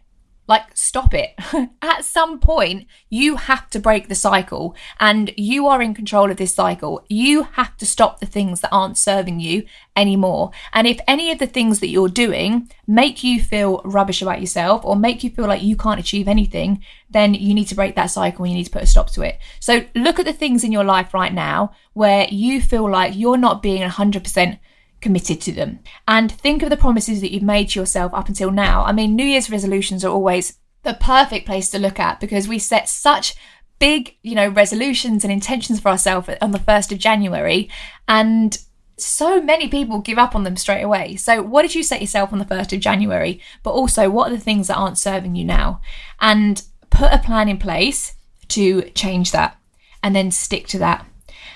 Like, 0.48 0.78
stop 0.78 1.14
it. 1.16 1.34
At 1.82 2.06
some 2.06 2.40
point, 2.40 2.86
you 3.10 3.36
have 3.36 3.68
to 3.72 3.80
break 3.80 4.08
the 4.08 4.16
cycle 4.16 4.76
and 5.00 5.32
you 5.36 5.66
are 5.66 5.82
in 5.82 5.96
control 5.96 6.30
of 6.30 6.38
this 6.38 6.54
cycle. 6.54 7.04
You 7.10 7.44
have 7.54 7.76
to 7.78 7.86
stop 7.86 8.20
the 8.20 8.28
things 8.28 8.62
that 8.62 8.72
aren't 8.72 8.98
serving 8.98 9.40
you 9.40 9.66
anymore. 9.96 10.52
And 10.72 10.86
if 10.86 11.00
any 11.08 11.32
of 11.32 11.40
the 11.40 11.48
things 11.48 11.80
that 11.80 11.88
you're 11.88 12.10
doing 12.10 12.70
make 12.86 13.24
you 13.24 13.42
feel 13.42 13.82
rubbish 13.84 14.22
about 14.22 14.40
yourself 14.40 14.86
or 14.86 14.96
make 14.96 15.24
you 15.24 15.32
feel 15.32 15.48
like 15.48 15.64
you 15.64 15.76
can't 15.76 16.00
achieve 16.00 16.28
anything, 16.28 16.84
then 17.10 17.34
you 17.34 17.56
need 17.56 17.68
to 17.70 17.76
break 17.76 17.96
that 17.96 18.12
cycle 18.12 18.46
and 18.46 18.52
you 18.52 18.58
need 18.58 18.66
to 18.66 18.72
put 18.72 18.84
a 18.84 18.88
stop 18.88 19.10
to 19.12 19.24
it. 19.24 19.40
So 19.60 19.86
look 19.96 20.20
at 20.20 20.26
the 20.26 20.34
things 20.34 20.64
in 20.64 20.72
your 20.72 20.84
life 20.84 21.14
right 21.14 21.34
now 21.34 21.74
where 21.94 22.28
you 22.30 22.62
feel 22.62 22.88
like 22.88 23.16
you're 23.16 23.38
not 23.38 23.64
being 23.64 23.82
100% 23.82 24.60
committed 25.06 25.40
to 25.40 25.52
them. 25.52 25.78
And 26.08 26.32
think 26.32 26.64
of 26.64 26.72
the 26.72 26.78
promises 26.78 27.22
that 27.22 27.32
you've 27.32 27.44
made 27.44 27.70
to 27.70 27.80
yourself 27.80 28.12
up 28.16 28.28
until 28.28 28.50
now. 28.50 28.84
I 28.84 28.92
mean, 28.92 29.16
New 29.16 29.24
Year's 29.24 29.52
resolutions 29.52 30.04
are 30.04 30.10
always 30.10 30.58
the 30.82 30.96
perfect 30.96 31.46
place 31.46 31.70
to 31.70 31.78
look 31.78 32.00
at 32.00 32.20
because 32.20 32.48
we 32.48 32.58
set 32.58 32.90
such 32.90 33.36
big, 33.78 34.18
you 34.24 34.34
know, 34.34 34.48
resolutions 34.48 35.24
and 35.24 35.32
intentions 35.32 35.80
for 35.80 35.90
ourselves 35.90 36.28
on 36.42 36.54
the 36.54 36.58
1st 36.58 36.92
of 36.92 36.98
January. 36.98 37.70
And 38.08 38.58
so 38.98 39.40
many 39.40 39.70
people 39.70 40.00
give 40.00 40.18
up 40.18 40.34
on 40.34 40.44
them 40.44 40.58
straight 40.58 40.82
away. 40.82 41.18
So, 41.18 41.44
what 41.44 41.62
did 41.62 41.76
you 41.76 41.84
set 41.84 42.02
yourself 42.02 42.34
on 42.34 42.40
the 42.40 42.46
1st 42.46 42.74
of 42.74 42.80
January? 42.80 43.40
But 43.62 43.74
also, 43.74 44.10
what 44.10 44.32
are 44.32 44.36
the 44.36 44.42
things 44.42 44.70
that 44.70 44.78
aren't 44.78 44.98
serving 44.98 45.36
you 45.36 45.46
now? 45.46 45.82
And 46.20 46.64
put 46.90 47.14
a 47.14 47.20
plan 47.20 47.48
in 47.48 47.60
place 47.60 48.16
to 48.48 48.90
change 48.96 49.32
that 49.34 49.56
and 50.02 50.16
then 50.16 50.32
stick 50.32 50.66
to 50.70 50.80
that. 50.80 51.06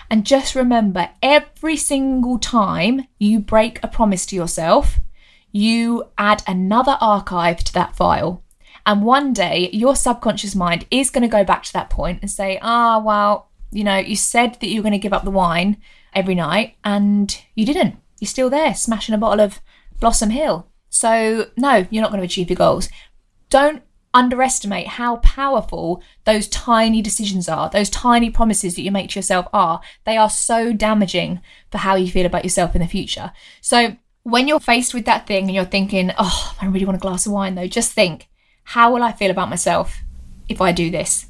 And 0.10 0.26
just 0.26 0.56
remember 0.56 1.10
every 1.22 1.78
single 1.78 2.40
time 2.40 3.08
you 3.20 3.40
break 3.40 3.80
a 3.84 3.88
promise 3.88 4.26
to 4.28 4.36
yourself, 4.36 5.00
you 5.52 6.06
add 6.18 6.44
another 6.48 6.98
archive 7.00 7.64
to 7.66 7.74
that 7.74 7.96
file. 7.96 8.44
And 8.86 9.04
one 9.04 9.34
day 9.34 9.70
your 9.72 9.96
subconscious 9.96 10.56
mind 10.56 10.88
is 10.90 11.12
going 11.12 11.22
to 11.22 11.28
go 11.28 11.44
back 11.44 11.64
to 11.64 11.74
that 11.74 11.90
point 11.90 12.20
and 12.22 12.32
say, 12.32 12.60
ah, 12.62 12.98
oh, 12.98 13.04
well, 13.04 13.50
you 13.72 13.84
know, 13.84 13.98
you 13.98 14.16
said 14.16 14.56
that 14.56 14.68
you 14.68 14.80
were 14.80 14.84
going 14.84 14.94
to 14.94 15.00
give 15.00 15.14
up 15.14 15.24
the 15.24 15.32
wine 15.32 15.78
every 16.14 16.36
night 16.36 16.76
and 16.84 17.40
you 17.54 17.66
didn't. 17.66 17.98
You're 18.20 18.28
still 18.28 18.50
there 18.50 18.74
smashing 18.74 19.14
a 19.14 19.18
bottle 19.18 19.46
of 19.46 19.62
Blossom 20.00 20.32
Hill. 20.32 20.68
So, 20.90 21.48
no, 21.56 21.86
you're 21.92 22.02
not 22.02 22.10
going 22.10 22.22
to 22.22 22.26
achieve 22.26 22.50
your 22.50 22.58
goals. 22.58 22.90
Don't 23.50 23.84
underestimate 24.14 24.88
how 24.88 25.18
powerful 25.18 26.02
those 26.26 26.48
tiny 26.48 27.02
decisions 27.02 27.48
are, 27.48 27.70
those 27.70 27.90
tiny 27.90 28.30
promises 28.30 28.76
that 28.76 28.82
you 28.82 28.92
make 28.92 29.10
to 29.12 29.20
yourself 29.20 29.48
are. 29.54 29.82
They 30.06 30.18
are 30.18 30.30
so 30.30 30.74
damaging 30.74 31.42
for 31.72 31.80
how 31.80 31.96
you 31.96 32.12
feel 32.12 32.26
about 32.26 32.44
yourself 32.44 32.76
in 32.76 32.82
the 32.82 32.88
future. 32.88 33.32
So 33.62 33.98
when 34.24 34.48
you're 34.48 34.60
faced 34.60 34.94
with 34.94 35.06
that 35.06 35.28
thing 35.28 35.46
and 35.46 35.56
you're 35.56 35.66
thinking, 35.66 36.12
oh, 36.18 36.56
I 36.62 36.66
really 36.66 36.86
want 36.86 36.98
a 36.98 37.02
glass 37.02 37.26
of 37.26 37.32
wine 37.32 37.56
though, 37.56 37.68
just 37.68 37.94
think, 37.94 38.28
how 38.64 38.94
will 38.94 39.04
I 39.04 39.12
feel 39.12 39.32
about 39.32 39.50
myself 39.50 40.00
if 40.48 40.62
I 40.62 40.72
do 40.72 40.90
this? 40.90 41.28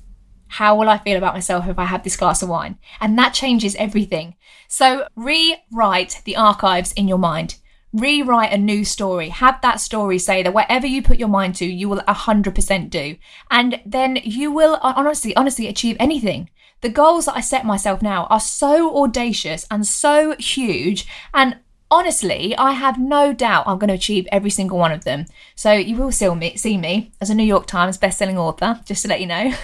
How 0.48 0.76
will 0.76 0.90
I 0.90 0.98
feel 0.98 1.18
about 1.18 1.36
myself 1.36 1.68
if 1.68 1.78
I 1.78 1.86
have 1.86 2.04
this 2.04 2.18
glass 2.18 2.42
of 2.42 2.50
wine? 2.50 2.80
And 3.00 3.18
that 3.18 3.34
changes 3.34 3.76
everything. 3.76 4.36
So 4.68 5.08
rewrite 5.16 6.22
the 6.26 6.36
archives 6.36 6.92
in 6.94 7.08
your 7.08 7.20
mind 7.20 7.56
rewrite 7.94 8.54
a 8.54 8.58
new 8.58 8.86
story. 8.86 9.30
Have 9.30 9.62
that 9.62 9.80
story 9.80 10.20
say 10.20 10.44
that 10.44 10.54
whatever 10.54 10.86
you 10.86 11.02
put 11.02 11.20
your 11.20 11.28
mind 11.28 11.56
to, 11.56 11.66
you 11.66 11.90
will 11.90 12.02
100% 12.02 12.90
do. 12.90 13.18
And 13.50 13.82
then 13.86 14.20
you 14.24 14.52
will 14.52 14.80
honestly, 14.82 15.36
honestly 15.36 15.68
achieve 15.68 15.98
anything. 16.00 16.50
The 16.82 16.90
goals 16.90 17.26
that 17.26 17.36
I 17.36 17.42
set 17.42 17.66
myself 17.66 18.02
now 18.02 18.26
are 18.26 18.40
so 18.40 18.96
audacious 19.04 19.68
and 19.70 19.86
so 19.86 20.36
huge. 20.38 21.06
And 21.34 21.58
honestly, 21.92 22.56
I 22.56 22.72
have 22.72 22.98
no 23.00 23.34
doubt 23.34 23.68
I'm 23.68 23.80
going 23.80 23.90
to 23.90 23.96
achieve 23.96 24.28
every 24.32 24.50
single 24.50 24.78
one 24.78 24.92
of 24.92 25.04
them. 25.04 25.26
So 25.56 25.74
you 25.74 25.98
will 25.98 26.12
still 26.12 26.40
see 26.56 26.78
me 26.78 27.12
as 27.20 27.30
a 27.30 27.36
New 27.36 27.44
York 27.44 27.66
Times 27.66 27.98
bestselling 27.98 28.38
author, 28.38 28.80
just 28.86 29.02
to 29.02 29.10
let 29.10 29.20
you 29.20 29.28
know. 29.28 29.54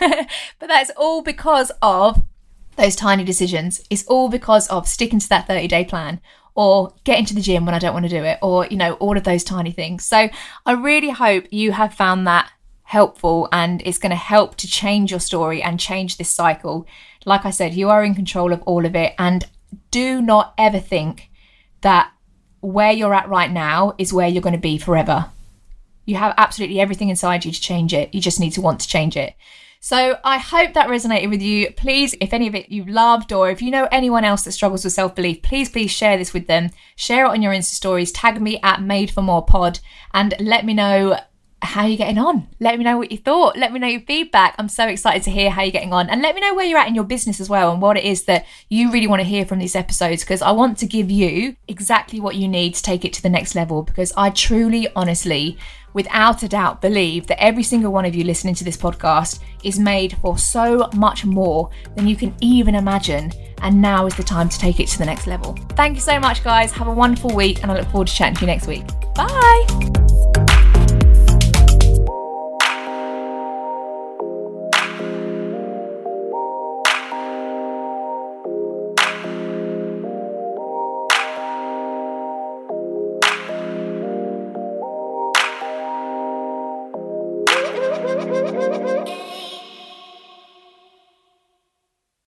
but 0.59 0.67
that's 0.67 0.91
all 0.97 1.21
because 1.21 1.71
of 1.81 2.23
those 2.75 2.95
tiny 2.95 3.23
decisions. 3.23 3.81
It's 3.89 4.05
all 4.07 4.27
because 4.27 4.67
of 4.67 4.87
sticking 4.87 5.19
to 5.19 5.29
that 5.29 5.47
30 5.47 5.67
day 5.67 5.85
plan 5.85 6.19
or 6.55 6.93
getting 7.03 7.25
to 7.25 7.35
the 7.35 7.41
gym 7.41 7.65
when 7.65 7.75
I 7.75 7.79
don't 7.79 7.93
want 7.93 8.05
to 8.05 8.09
do 8.09 8.23
it, 8.23 8.39
or, 8.41 8.65
you 8.65 8.77
know, 8.77 8.93
all 8.93 9.17
of 9.17 9.23
those 9.23 9.43
tiny 9.43 9.71
things. 9.71 10.05
So 10.05 10.29
I 10.65 10.71
really 10.71 11.09
hope 11.09 11.45
you 11.51 11.73
have 11.73 11.93
found 11.93 12.25
that 12.25 12.49
helpful 12.83 13.49
and 13.51 13.81
it's 13.83 13.97
going 13.97 14.11
to 14.11 14.15
help 14.15 14.55
to 14.55 14.67
change 14.67 15.11
your 15.11 15.19
story 15.19 15.61
and 15.61 15.79
change 15.79 16.17
this 16.17 16.29
cycle. 16.29 16.87
Like 17.25 17.45
I 17.45 17.49
said, 17.49 17.73
you 17.73 17.89
are 17.89 18.03
in 18.03 18.15
control 18.15 18.53
of 18.53 18.61
all 18.63 18.85
of 18.85 18.95
it. 18.95 19.13
And 19.19 19.43
do 19.91 20.21
not 20.21 20.53
ever 20.57 20.79
think 20.79 21.29
that 21.81 22.11
where 22.61 22.91
you're 22.91 23.13
at 23.13 23.27
right 23.27 23.51
now 23.51 23.93
is 23.97 24.13
where 24.13 24.27
you're 24.27 24.41
going 24.41 24.53
to 24.53 24.59
be 24.59 24.77
forever. 24.77 25.31
You 26.05 26.15
have 26.15 26.35
absolutely 26.37 26.79
everything 26.79 27.09
inside 27.09 27.43
you 27.43 27.51
to 27.51 27.59
change 27.59 27.93
it. 27.93 28.13
You 28.13 28.21
just 28.21 28.39
need 28.39 28.51
to 28.51 28.61
want 28.61 28.79
to 28.81 28.87
change 28.87 29.17
it. 29.17 29.33
So 29.79 30.17
I 30.23 30.37
hope 30.39 30.73
that 30.73 30.87
resonated 30.87 31.29
with 31.29 31.41
you. 31.41 31.71
Please, 31.71 32.15
if 32.19 32.33
any 32.33 32.47
of 32.47 32.55
it 32.55 32.69
you 32.69 32.85
loved, 32.85 33.31
or 33.31 33.49
if 33.49 33.61
you 33.61 33.71
know 33.71 33.87
anyone 33.91 34.23
else 34.23 34.43
that 34.43 34.53
struggles 34.53 34.83
with 34.83 34.93
self 34.93 35.15
belief, 35.15 35.41
please, 35.41 35.69
please 35.69 35.91
share 35.91 36.17
this 36.17 36.33
with 36.33 36.47
them. 36.47 36.71
Share 36.95 37.25
it 37.25 37.29
on 37.29 37.41
your 37.41 37.53
Insta 37.53 37.73
stories. 37.73 38.11
Tag 38.11 38.41
me 38.41 38.59
at 38.63 38.81
Made 38.81 39.11
for 39.11 39.21
More 39.21 39.45
Pod 39.45 39.79
and 40.13 40.33
let 40.39 40.65
me 40.65 40.73
know 40.73 41.19
how 41.65 41.81
are 41.81 41.87
you're 41.87 41.97
getting 41.97 42.17
on. 42.17 42.47
Let 42.59 42.77
me 42.77 42.83
know 42.83 42.97
what 42.97 43.11
you 43.11 43.17
thought. 43.17 43.57
Let 43.57 43.73
me 43.73 43.79
know 43.79 43.87
your 43.87 44.01
feedback. 44.01 44.55
I'm 44.57 44.69
so 44.69 44.87
excited 44.87 45.23
to 45.23 45.31
hear 45.31 45.49
how 45.49 45.63
you're 45.63 45.71
getting 45.71 45.93
on. 45.93 46.09
And 46.09 46.21
let 46.21 46.35
me 46.35 46.41
know 46.41 46.53
where 46.53 46.65
you're 46.65 46.79
at 46.79 46.87
in 46.87 46.95
your 46.95 47.03
business 47.03 47.39
as 47.39 47.49
well 47.49 47.71
and 47.71 47.81
what 47.81 47.97
it 47.97 48.03
is 48.03 48.25
that 48.25 48.45
you 48.69 48.91
really 48.91 49.07
want 49.07 49.21
to 49.21 49.27
hear 49.27 49.45
from 49.45 49.59
these 49.59 49.75
episodes 49.75 50.23
because 50.23 50.41
I 50.41 50.51
want 50.51 50.77
to 50.79 50.85
give 50.85 51.11
you 51.11 51.55
exactly 51.67 52.19
what 52.19 52.35
you 52.35 52.47
need 52.47 52.75
to 52.75 52.83
take 52.83 53.03
it 53.03 53.13
to 53.13 53.21
the 53.21 53.29
next 53.29 53.55
level 53.55 53.83
because 53.83 54.13
I 54.15 54.29
truly, 54.29 54.87
honestly 54.95 55.57
without 55.95 56.43
a 56.43 56.47
doubt 56.47 56.81
believe 56.81 57.25
that 57.25 57.41
every 57.41 57.63
single 57.63 57.91
one 57.91 58.05
of 58.05 58.13
you 58.13 58.23
listening 58.23 58.53
to 58.53 58.65
this 58.65 58.77
podcast 58.77 59.39
is 59.63 59.79
made 59.79 60.15
for 60.17 60.37
so 60.37 60.89
much 60.93 61.25
more 61.25 61.71
than 61.95 62.05
you 62.05 62.17
can 62.17 62.35
even 62.41 62.75
imagine. 62.75 63.31
And 63.61 63.81
now 63.81 64.05
is 64.05 64.15
the 64.15 64.23
time 64.23 64.49
to 64.49 64.59
take 64.59 64.79
it 64.79 64.89
to 64.89 64.99
the 64.99 65.05
next 65.05 65.25
level. 65.25 65.57
Thank 65.69 65.95
you 65.95 66.01
so 66.01 66.19
much, 66.19 66.43
guys. 66.43 66.71
Have 66.73 66.87
a 66.87 66.93
wonderful 66.93 67.33
week, 67.33 67.63
and 67.63 67.71
I 67.71 67.77
look 67.77 67.87
forward 67.87 68.09
to 68.09 68.13
chatting 68.13 68.35
to 68.35 68.41
you 68.41 68.47
next 68.47 68.67
week. 68.67 68.85
Bye. 69.15 70.44